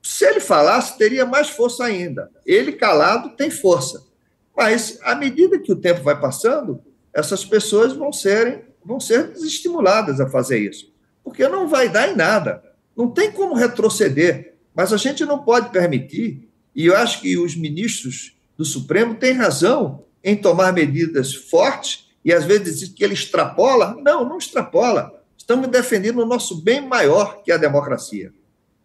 [0.03, 2.31] Se ele falasse, teria mais força ainda.
[2.45, 4.03] Ele calado tem força.
[4.57, 6.81] Mas, à medida que o tempo vai passando,
[7.13, 10.93] essas pessoas vão, serem, vão ser desestimuladas a fazer isso.
[11.23, 12.63] Porque não vai dar em nada.
[13.01, 14.57] Não tem como retroceder.
[14.75, 16.47] Mas a gente não pode permitir,
[16.77, 22.31] e eu acho que os ministros do Supremo têm razão em tomar medidas fortes, e
[22.31, 23.97] às vezes dizer que ele extrapola.
[24.03, 25.19] Não, não extrapola.
[25.35, 28.35] Estamos defendendo o nosso bem maior, que é a democracia.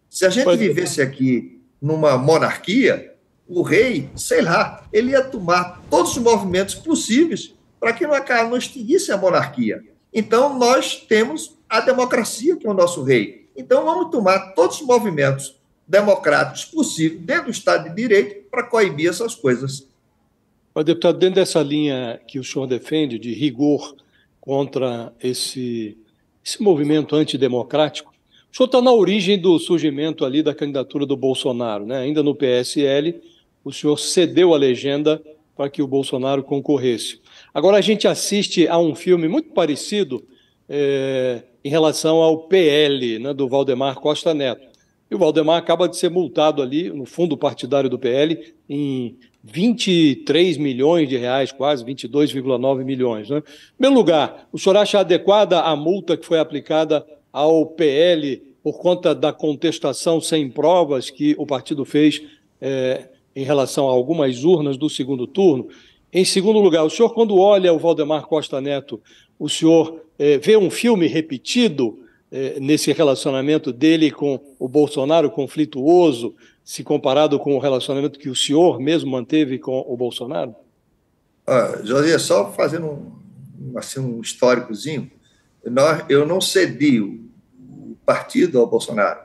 [0.10, 0.64] Se a gente pois é.
[0.64, 3.14] vivesse aqui numa monarquia,
[3.46, 8.16] o rei, sei lá, ele ia tomar todos os movimentos possíveis para que não,
[8.50, 9.84] não extinguisse a monarquia.
[10.14, 13.45] Então, nós temos a democracia, que é o nosso rei.
[13.56, 15.56] Então, vamos tomar todos os movimentos
[15.88, 19.88] democráticos possíveis dentro do Estado de Direito para coibir essas coisas.
[20.74, 23.96] Mas, deputado, dentro dessa linha que o senhor defende, de rigor
[24.42, 25.98] contra esse,
[26.44, 28.14] esse movimento antidemocrático,
[28.52, 32.00] o senhor está na origem do surgimento ali da candidatura do Bolsonaro, né?
[32.00, 33.22] Ainda no PSL,
[33.64, 35.22] o senhor cedeu a legenda
[35.56, 37.22] para que o Bolsonaro concorresse.
[37.54, 40.24] Agora a gente assiste a um filme muito parecido
[40.68, 44.68] é, em relação ao PL, né, do Valdemar Costa Neto.
[45.10, 50.58] E o Valdemar acaba de ser multado ali no fundo partidário do PL em 23
[50.58, 53.32] milhões de reais, quase 22,9 milhões.
[53.32, 53.38] Né?
[53.40, 57.04] Em primeiro lugar, o senhor acha adequada a multa que foi aplicada
[57.34, 62.22] ao PL por conta da contestação sem provas que o partido fez
[62.62, 65.68] é, em relação a algumas urnas do segundo turno.
[66.14, 69.02] Em segundo lugar, o senhor, quando olha o Valdemar Costa Neto,
[69.40, 72.00] o senhor é, vê um filme repetido
[72.32, 78.36] é, nesse relacionamento dele com o Bolsonaro conflituoso, se comparado com o relacionamento que o
[78.36, 80.56] senhor mesmo manteve com o Bolsonaro?
[81.46, 85.12] Ah, José, só fazendo um, assim, um históricozinho,
[85.64, 87.24] nós, eu não cedi o,
[88.06, 89.20] partido ao Bolsonaro.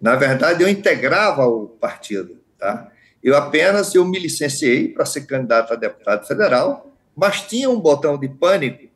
[0.00, 2.36] Na verdade, eu integrava o partido.
[2.58, 2.90] Tá?
[3.22, 8.16] Eu apenas eu me licenciei para ser candidato a deputado federal, mas tinha um botão
[8.16, 8.89] de pânico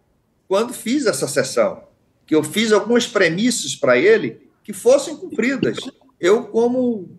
[0.48, 1.84] quando fiz essa sessão,
[2.26, 5.78] que eu fiz algumas premissas para ele que fossem cumpridas.
[6.18, 7.10] Eu, como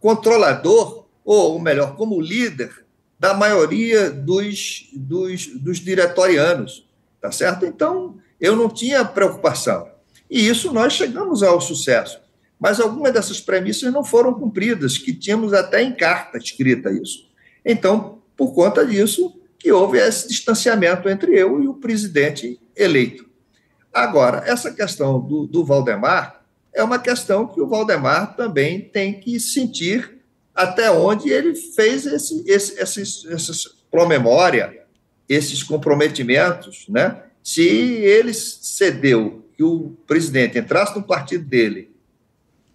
[0.00, 2.84] controlador, ou melhor, como líder
[3.18, 6.88] da maioria dos, dos, dos diretorianos,
[7.20, 7.66] tá certo?
[7.66, 9.88] Então, eu não tinha preocupação.
[10.30, 12.20] E isso nós chegamos ao sucesso.
[12.58, 17.28] Mas algumas dessas premissas não foram cumpridas, que tínhamos até em carta escrita isso.
[17.64, 23.28] Então, por conta disso, que houve esse distanciamento entre eu e o presidente eleito.
[23.92, 26.42] Agora, essa questão do, do Valdemar
[26.72, 30.18] é uma questão que o Valdemar também tem que sentir
[30.54, 34.84] até onde ele fez esse, esse, esses, esses promemória,
[35.28, 37.22] esses comprometimentos, né?
[37.42, 41.90] Se ele cedeu que o presidente entrasse no partido dele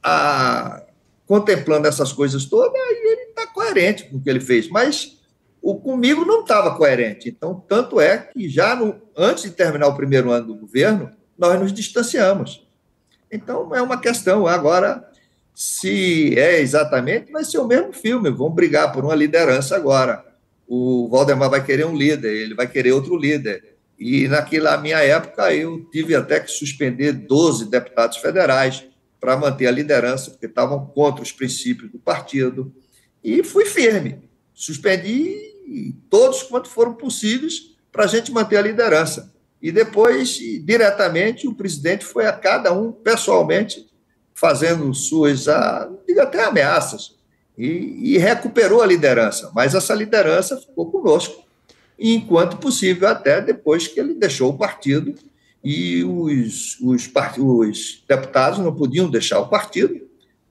[0.01, 0.83] a,
[1.25, 4.67] contemplando essas coisas todas, aí ele está coerente com o que ele fez.
[4.69, 5.19] Mas
[5.63, 7.29] o comigo não estava coerente.
[7.29, 11.57] Então, tanto é que já no, antes de terminar o primeiro ano do governo, nós
[11.57, 12.67] nos distanciamos.
[13.31, 14.45] Então, é uma questão.
[14.45, 15.09] Agora,
[15.55, 18.29] se é exatamente, vai ser o mesmo filme.
[18.29, 20.25] Vamos brigar por uma liderança agora.
[20.67, 23.77] O Valdemar vai querer um líder, ele vai querer outro líder.
[23.97, 28.85] E naquela minha época eu tive até que suspender 12 deputados federais
[29.17, 32.73] para manter a liderança, porque estavam contra os princípios do partido.
[33.23, 34.19] E fui firme.
[34.53, 35.52] Suspendi
[36.09, 39.33] todos quanto foram possíveis para a gente manter a liderança.
[39.61, 43.87] E depois, diretamente, o presidente foi a cada um, pessoalmente,
[44.33, 45.45] fazendo suas,
[46.05, 47.15] digo até ameaças,
[47.57, 49.51] e, e recuperou a liderança.
[49.55, 51.43] Mas essa liderança ficou conosco
[51.97, 55.15] enquanto possível, até depois que ele deixou o partido
[55.63, 60.01] e os, os, os deputados não podiam deixar o partido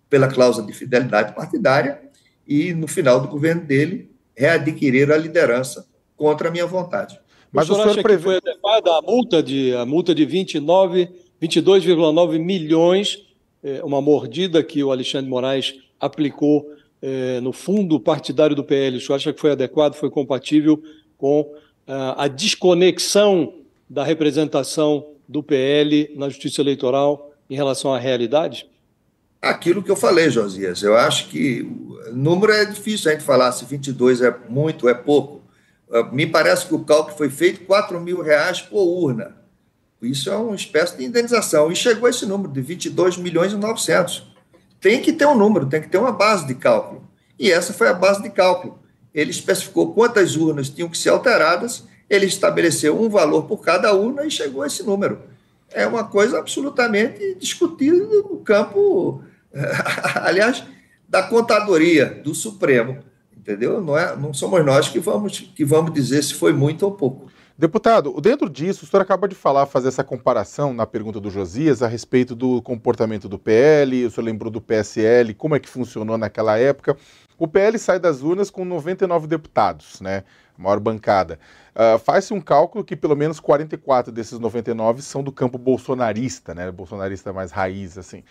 [0.08, 2.00] pela cláusula de fidelidade partidária
[2.46, 4.10] e, no final do governo dele,
[4.42, 5.86] readquiriram a liderança
[6.16, 7.18] contra a minha vontade.
[7.52, 8.18] Mas o senhor, o senhor acha prevê...
[8.18, 11.08] que foi adequada a multa de, a multa de 29,
[11.40, 13.24] 22,9 milhões,
[13.62, 16.68] é, uma mordida que o Alexandre Moraes aplicou
[17.00, 18.96] é, no fundo partidário do PL?
[18.96, 20.82] O senhor acha que foi adequado, foi compatível
[21.16, 21.54] com
[21.86, 23.54] ah, a desconexão
[23.88, 28.66] da representação do PL na Justiça Eleitoral em relação à realidade?
[29.42, 33.50] Aquilo que eu falei, Josias, eu acho que o número é difícil a gente falar
[33.50, 35.42] se 22 é muito, é pouco.
[35.92, 39.36] Ah, me parece que o cálculo foi feito 4 mil reais por urna.
[40.00, 41.72] Isso é uma espécie de indenização.
[41.72, 44.30] E chegou esse número de 22 milhões e 900.
[44.80, 47.08] Tem que ter um número, tem que ter uma base de cálculo.
[47.38, 48.78] E essa foi a base de cálculo.
[49.12, 54.24] Ele especificou quantas urnas tinham que ser alteradas, ele estabeleceu um valor por cada urna
[54.24, 55.20] e chegou a esse número.
[55.70, 59.22] É uma coisa absolutamente discutida no campo,
[60.22, 60.64] aliás,
[61.08, 62.98] da contadoria do Supremo,
[63.36, 63.80] entendeu?
[63.80, 67.30] Não, é, não somos nós que vamos, que vamos dizer se foi muito ou pouco.
[67.56, 71.82] Deputado, dentro disso, o senhor acaba de falar, fazer essa comparação na pergunta do Josias
[71.82, 76.16] a respeito do comportamento do PL, o senhor lembrou do PSL, como é que funcionou
[76.16, 76.96] naquela época.
[77.38, 80.24] O PL sai das urnas com 99 deputados, né?
[80.56, 81.38] Maior bancada.
[81.74, 86.70] Uh, Faz-se um cálculo que pelo menos 44 desses 99 são do campo bolsonarista, né?
[86.70, 88.22] Bolsonarista mais raiz, assim.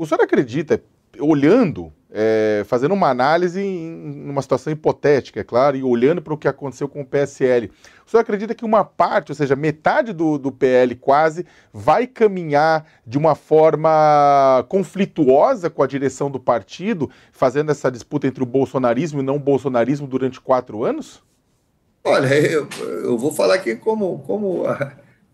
[0.00, 0.82] O senhor acredita,
[1.18, 6.38] olhando, é, fazendo uma análise em uma situação hipotética, é claro, e olhando para o
[6.38, 7.70] que aconteceu com o PSL,
[8.06, 12.86] o senhor acredita que uma parte, ou seja, metade do, do PL quase, vai caminhar
[13.06, 19.20] de uma forma conflituosa com a direção do partido, fazendo essa disputa entre o bolsonarismo
[19.20, 21.22] e não bolsonarismo durante quatro anos?
[22.02, 22.66] Olha, eu,
[23.04, 24.62] eu vou falar aqui como, como,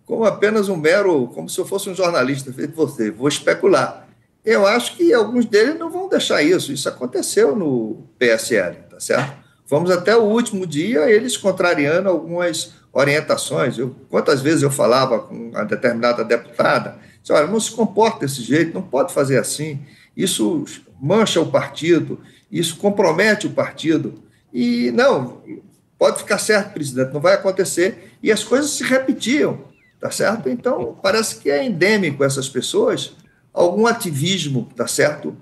[0.04, 4.05] como apenas um mero, como se eu fosse um jornalista feito você, vou especular
[4.46, 6.72] eu acho que alguns deles não vão deixar isso.
[6.72, 9.44] Isso aconteceu no PSL, tá certo?
[9.66, 13.76] Vamos até o último dia, eles contrariando algumas orientações.
[13.76, 18.40] Eu, quantas vezes eu falava com uma determinada deputada, disse, olha, não se comporta desse
[18.40, 19.80] jeito, não pode fazer assim,
[20.16, 20.64] isso
[21.02, 22.20] mancha o partido,
[22.50, 24.22] isso compromete o partido.
[24.54, 25.42] E não,
[25.98, 28.16] pode ficar certo, presidente, não vai acontecer.
[28.22, 29.64] E as coisas se repetiam,
[30.00, 30.48] tá certo?
[30.48, 33.16] Então, parece que é endêmico essas pessoas
[33.56, 35.34] algum ativismo, tá certo?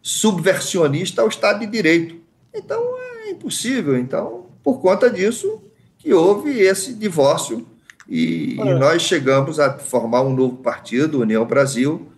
[0.00, 2.16] Subversionista ao Estado de Direito.
[2.54, 3.96] Então é impossível.
[3.98, 5.60] Então, por conta disso,
[5.98, 7.66] que houve esse divórcio
[8.08, 12.08] e, e, nós chegamos a formar um novo partido, União Brasil,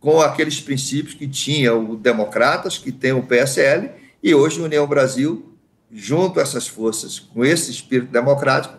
[0.00, 3.90] com aqueles princípios que tinha o Democratas, que tem o PSL,
[4.20, 5.52] e hoje União Brasil,
[5.92, 8.76] junto a essas forças, com esse espírito democrático,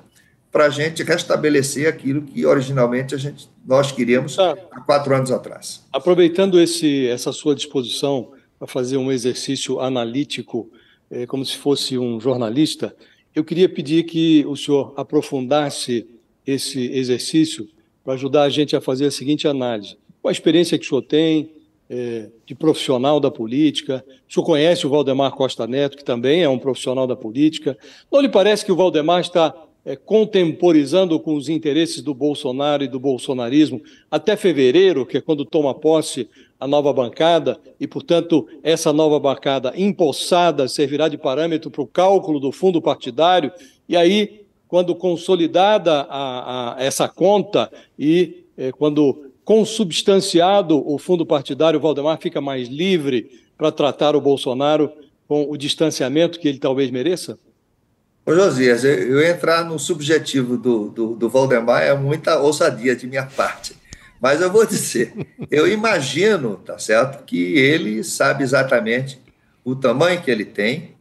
[0.52, 4.58] para a gente restabelecer aquilo que originalmente a gente, nós queríamos tá.
[4.72, 5.86] há quatro anos atrás.
[5.92, 10.70] Aproveitando esse, essa sua disposição para fazer um exercício analítico,
[11.12, 12.96] é, como se fosse um jornalista,
[13.36, 16.08] eu queria pedir que o senhor aprofundasse
[16.46, 17.68] esse exercício
[18.04, 19.98] para ajudar a gente a fazer a seguinte análise.
[20.22, 21.52] Qual a experiência que o senhor tem
[21.90, 24.04] é, de profissional da política?
[24.28, 27.78] O senhor conhece o Valdemar Costa Neto, que também é um profissional da política.
[28.12, 29.54] Não lhe parece que o Valdemar está
[29.88, 33.82] é, contemporizando com os interesses do Bolsonaro e do bolsonarismo
[34.12, 36.28] até fevereiro, que é quando toma posse
[36.60, 42.38] a nova bancada, e, portanto, essa nova bancada empossada servirá de parâmetro para o cálculo
[42.38, 43.50] do fundo partidário,
[43.88, 51.80] e aí, quando consolidada a, a essa conta e é, quando consubstanciado o fundo partidário,
[51.80, 54.92] o Valdemar fica mais livre para tratar o Bolsonaro
[55.30, 57.40] com o distanciamento que ele talvez mereça?
[58.28, 63.26] Ô Josias, eu, entrar no subjetivo do, do, do Valdemar é muita ousadia de minha
[63.26, 63.74] parte.
[64.20, 65.14] Mas eu vou dizer,
[65.50, 69.18] eu imagino, tá certo, que ele sabe exatamente
[69.64, 70.98] o tamanho que ele tem,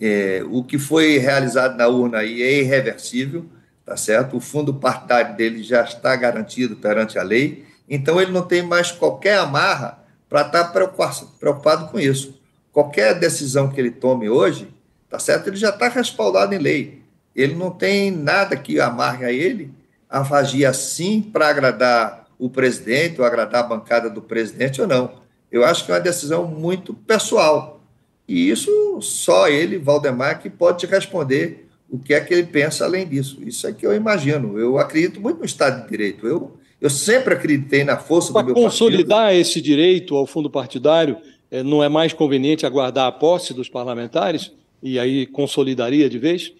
[0.00, 3.44] é, o que foi realizado na urna aí é irreversível,
[3.84, 4.36] tá certo?
[4.36, 8.92] O fundo partidário dele já está garantido perante a lei, então ele não tem mais
[8.92, 9.98] qualquer amarra
[10.28, 12.38] para estar tá preocupado, preocupado com isso.
[12.70, 14.77] Qualquer decisão que ele tome hoje,
[15.08, 15.48] tá certo?
[15.48, 17.02] Ele já está respaldado em lei.
[17.34, 19.70] Ele não tem nada que amarre a ele
[20.08, 25.12] a agir assim para agradar o presidente ou agradar a bancada do presidente ou não.
[25.50, 27.80] Eu acho que é uma decisão muito pessoal.
[28.26, 32.84] E isso só ele, Valdemar, que pode te responder o que é que ele pensa
[32.84, 33.38] além disso.
[33.44, 34.58] Isso é que eu imagino.
[34.58, 36.26] Eu acredito muito no Estado de Direito.
[36.26, 39.40] Eu, eu sempre acreditei na força Para do meu consolidar partido.
[39.40, 41.16] esse direito ao fundo partidário,
[41.50, 44.52] eh, não é mais conveniente aguardar a posse dos parlamentares?
[44.82, 46.52] E aí consolidaria de vez?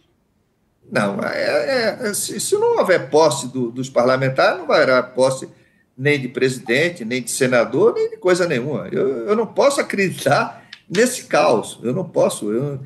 [0.90, 5.48] Não, é, é, se, se, não houver posse do, dos parlamentares, não vai haver posse
[5.96, 8.88] nem de presidente, nem de senador, nem de coisa nenhuma.
[8.90, 11.78] Eu, eu não posso acreditar nesse caos.
[11.82, 12.50] Eu não posso.
[12.50, 12.80] Eu,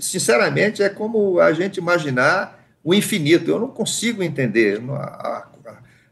[0.00, 3.50] sinceramente, é como a gente imaginar o infinito.
[3.50, 4.80] Eu não consigo entender.
[4.90, 5.46] A, a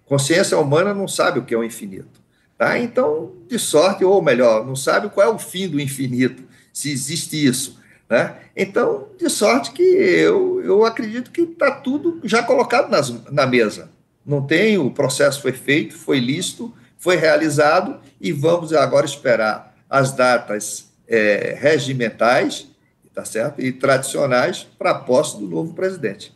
[0.05, 2.23] consciência humana não sabe o que é o infinito.
[2.59, 2.79] Tá?
[2.79, 6.43] Então, de sorte, ou melhor, não sabe qual é o fim do infinito,
[6.73, 7.81] se existe isso.
[8.15, 8.37] Né?
[8.57, 13.91] Então, de sorte que eu, eu acredito que está tudo já colocado nas, na mesa.
[14.25, 20.13] Não tem, o processo foi feito, foi lícito, foi realizado e vamos agora esperar as
[20.13, 22.69] datas é, regimentais
[23.13, 23.61] tá certo?
[23.61, 26.33] e tradicionais para a posse do novo presidente.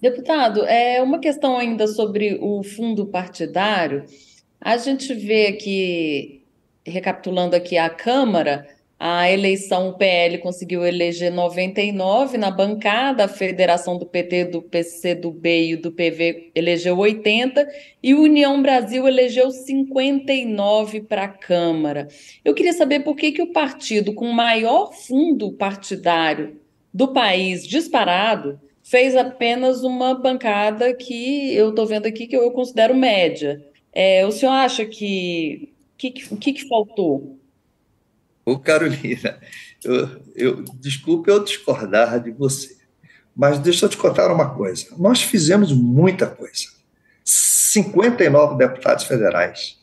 [0.00, 4.06] Deputado, é uma questão ainda sobre o fundo partidário.
[4.58, 6.46] A gente vê aqui,
[6.86, 8.66] recapitulando aqui a Câmara,
[9.00, 15.14] a eleição, o PL conseguiu eleger 99 na bancada, a federação do PT, do PC,
[15.14, 17.68] do B e do PV elegeu 80
[18.02, 22.08] e União Brasil elegeu 59 para a Câmara.
[22.44, 26.60] Eu queria saber por que, que o partido com maior fundo partidário
[26.92, 32.96] do país disparado fez apenas uma bancada que eu estou vendo aqui que eu considero
[32.96, 33.64] média.
[33.92, 37.37] É, o senhor acha que o que, que, que faltou?
[38.48, 39.38] Ô, Carolina,
[39.84, 42.78] eu, eu, desculpe eu discordar de você,
[43.36, 44.86] mas deixa eu te contar uma coisa.
[44.96, 46.64] Nós fizemos muita coisa.
[47.22, 49.76] 59 deputados federais,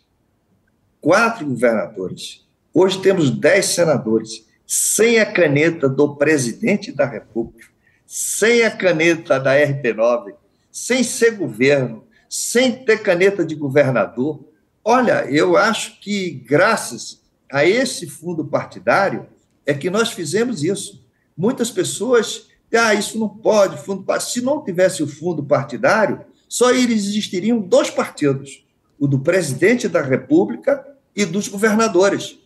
[0.99, 2.43] quatro governadores.
[2.74, 7.68] Hoje temos 10 senadores, sem a caneta do presidente da República,
[8.03, 10.34] sem a caneta da RP9,
[10.72, 14.43] sem ser governo, sem ter caneta de governador.
[14.84, 17.24] Olha, eu acho que, graças
[17.56, 19.28] a esse fundo partidário
[19.66, 21.01] é que nós fizemos isso.
[21.38, 27.58] Muitas pessoas, ah, isso não pode, fundo Se não tivesse o fundo partidário, só existiriam
[27.62, 28.66] dois partidos,
[28.99, 30.86] o do presidente da República
[31.16, 32.38] e dos governadores.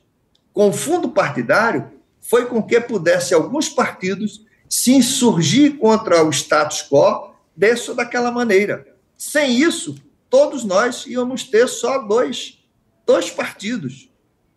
[0.53, 1.89] Com o fundo partidário,
[2.22, 8.32] foi com que pudesse alguns partidos se insurgir contra o status quo dessa ou daquela
[8.32, 8.86] maneira.
[9.18, 9.95] Sem isso,
[10.30, 12.60] todos nós íamos ter só dois,
[13.07, 14.09] dois partidos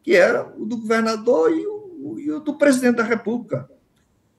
[0.02, 3.68] que era o do governador e o, e o do presidente da República.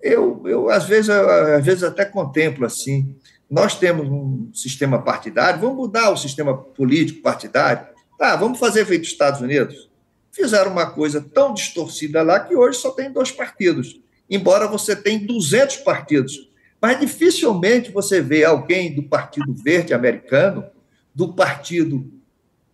[0.01, 3.16] Eu, eu às, vezes, às vezes até contemplo assim,
[3.49, 7.88] nós temos um sistema partidário, vamos mudar o sistema político partidário,
[8.18, 9.89] tá, vamos fazer feito os Estados Unidos.
[10.32, 15.26] Fizeram uma coisa tão distorcida lá que hoje só tem dois partidos, embora você tenha
[15.26, 16.49] 200 partidos.
[16.82, 20.66] Mas dificilmente você vê alguém do Partido Verde americano,
[21.16, 22.11] do Partido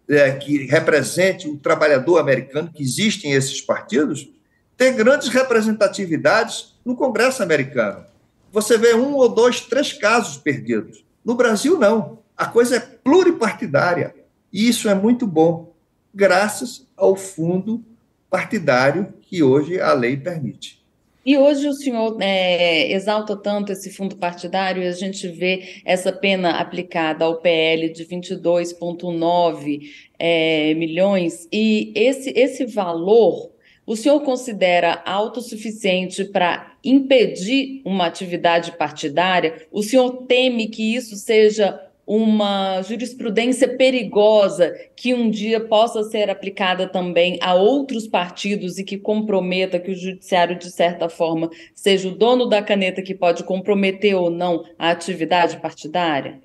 [0.09, 4.29] é, que represente o trabalhador americano, que existem esses partidos,
[4.75, 8.05] tem grandes representatividades no Congresso americano.
[8.51, 11.03] Você vê um ou dois, três casos perdidos.
[11.23, 12.19] No Brasil, não.
[12.35, 14.15] A coisa é pluripartidária.
[14.51, 15.75] E isso é muito bom,
[16.13, 17.83] graças ao fundo
[18.29, 20.78] partidário que hoje a lei permite.
[21.25, 26.11] E hoje o senhor é, exalta tanto esse fundo partidário e a gente vê essa
[26.11, 29.81] pena aplicada ao PL de 22,9
[30.17, 33.51] é, milhões, e esse, esse valor
[33.89, 39.65] o senhor considera autossuficiente para impedir uma atividade partidária?
[39.71, 46.87] O senhor teme que isso seja uma jurisprudência perigosa que um dia possa ser aplicada
[46.87, 52.15] também a outros partidos e que comprometa que o judiciário, de certa forma, seja o
[52.15, 56.41] dono da caneta que pode comprometer ou não a atividade partidária?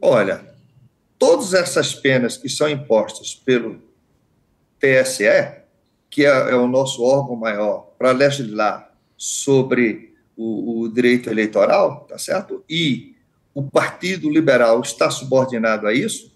[0.00, 0.46] Olha,
[1.18, 3.82] todas essas penas que são impostas pelo
[4.78, 5.24] TSE,
[6.08, 12.16] que é, é o nosso órgão maior para legislar sobre o, o direito eleitoral, tá
[12.16, 12.62] certo?
[12.70, 13.13] E
[13.54, 16.34] o Partido Liberal está subordinado a isso,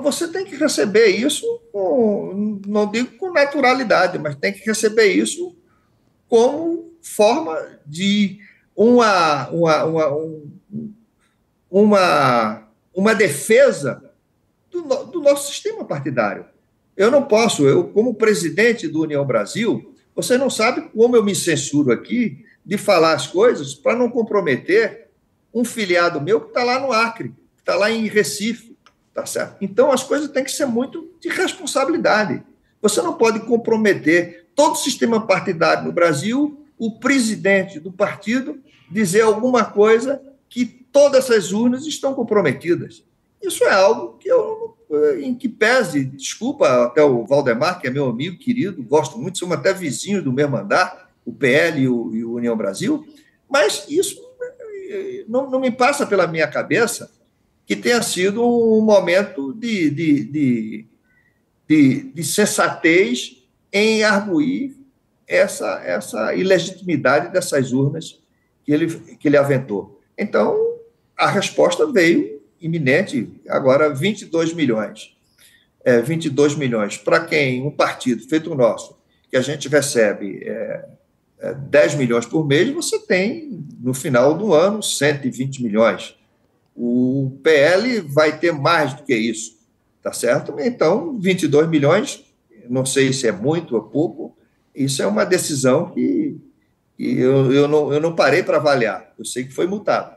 [0.00, 5.56] você tem que receber isso, com, não digo com naturalidade, mas tem que receber isso
[6.28, 8.38] como forma de
[8.74, 10.18] uma, uma, uma,
[11.70, 14.10] uma, uma defesa
[14.70, 16.46] do, do nosso sistema partidário.
[16.96, 21.34] Eu não posso, eu, como presidente do União Brasil, você não sabe como eu me
[21.34, 25.01] censuro aqui de falar as coisas para não comprometer
[25.54, 28.76] um filiado meu que está lá no Acre, que está lá em Recife,
[29.12, 29.56] tá certo?
[29.60, 32.42] Então as coisas têm que ser muito de responsabilidade.
[32.80, 39.22] Você não pode comprometer todo o sistema partidário no Brasil, o presidente do partido dizer
[39.22, 43.04] alguma coisa que todas essas urnas estão comprometidas.
[43.42, 44.76] Isso é algo que eu,
[45.20, 49.56] em que pese, desculpa até o Valdemar, que é meu amigo querido, gosto muito, somos
[49.56, 53.06] até vizinhos do mesmo andar, o PL e o, e o União Brasil,
[53.48, 54.20] mas isso
[55.28, 57.10] não, não me passa pela minha cabeça
[57.66, 60.86] que tenha sido um momento de, de, de,
[61.68, 64.76] de, de sensatez em arguir
[65.26, 68.20] essa, essa ilegitimidade dessas urnas
[68.64, 68.86] que ele,
[69.16, 70.00] que ele aventou.
[70.18, 70.56] Então,
[71.16, 75.16] a resposta veio iminente, agora 22 milhões.
[75.84, 76.96] É, 22 milhões.
[76.96, 78.96] Para quem um partido feito o nosso,
[79.28, 80.84] que a gente recebe é,
[81.50, 86.16] 10 milhões por mês, você tem, no final do ano, 120 milhões.
[86.74, 89.58] O PL vai ter mais do que isso,
[90.02, 90.54] tá certo?
[90.58, 92.24] Então, 22 milhões,
[92.68, 94.36] não sei se é muito ou pouco,
[94.74, 96.36] isso é uma decisão que,
[96.96, 100.16] que eu, eu, não, eu não parei para avaliar, eu sei que foi multado.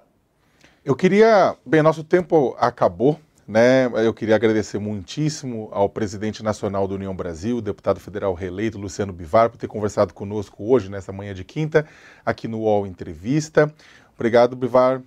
[0.85, 1.55] Eu queria.
[1.65, 3.19] Bem, nosso tempo acabou.
[3.47, 3.85] Né?
[4.03, 9.51] Eu queria agradecer muitíssimo ao presidente nacional da União Brasil, deputado federal reeleito Luciano Bivar,
[9.51, 11.85] por ter conversado conosco hoje, nessa manhã de quinta,
[12.25, 13.71] aqui no UOL Entrevista.
[14.15, 15.01] Obrigado, Bivar.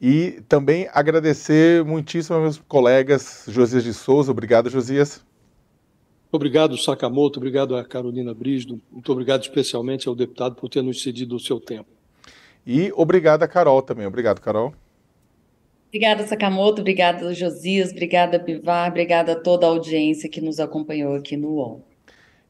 [0.00, 4.32] E também agradecer muitíssimo aos meus colegas Josias de Souza.
[4.32, 5.22] Obrigado, Josias.
[6.32, 7.38] Obrigado, Sakamoto.
[7.38, 8.80] Obrigado a Carolina Brisdo.
[8.90, 11.90] Muito obrigado especialmente ao deputado por ter nos cedido o seu tempo.
[12.66, 14.06] E obrigado a Carol também.
[14.06, 14.72] Obrigado, Carol.
[15.90, 16.80] Obrigada, Sakamoto.
[16.82, 17.90] Obrigada, Josias.
[17.90, 18.88] Obrigada, Bivar.
[18.88, 21.84] Obrigada a toda a audiência que nos acompanhou aqui no UOL.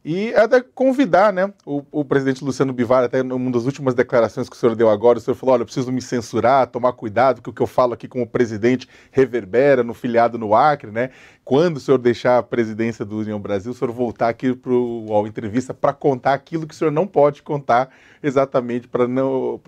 [0.03, 4.57] E até convidar né, o, o, presidente Luciano Bivar, até numa das últimas declarações que
[4.57, 7.51] o senhor deu agora, o senhor falou: olha, eu preciso me censurar, tomar cuidado, porque
[7.51, 11.11] o que eu falo aqui como presidente reverbera no filiado no Acre, né?
[11.45, 15.27] Quando o senhor deixar a presidência do União Brasil, o senhor voltar aqui para o
[15.27, 17.91] entrevista para contar aquilo que o senhor não pode contar
[18.23, 19.61] exatamente para não,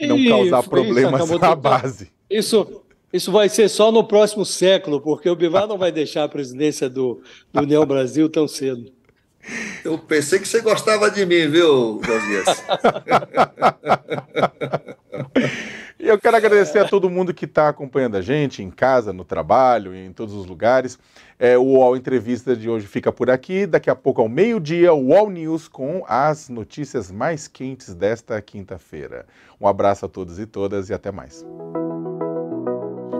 [0.00, 2.10] não causar problemas isso, na base.
[2.30, 2.82] Isso,
[3.12, 6.88] isso vai ser só no próximo século, porque o Bivar não vai deixar a presidência
[6.88, 7.20] do,
[7.52, 8.92] do União Brasil tão cedo.
[9.84, 12.46] Eu pensei que você gostava de mim, viu, Josias?
[15.98, 19.24] e eu quero agradecer a todo mundo que está acompanhando a gente em casa, no
[19.24, 20.98] trabalho, em todos os lugares.
[21.38, 23.66] É, o UOL Entrevista de hoje fica por aqui.
[23.66, 29.26] Daqui a pouco, ao meio-dia, o UOL News com as notícias mais quentes desta quinta-feira.
[29.58, 31.46] Um abraço a todos e todas e até mais.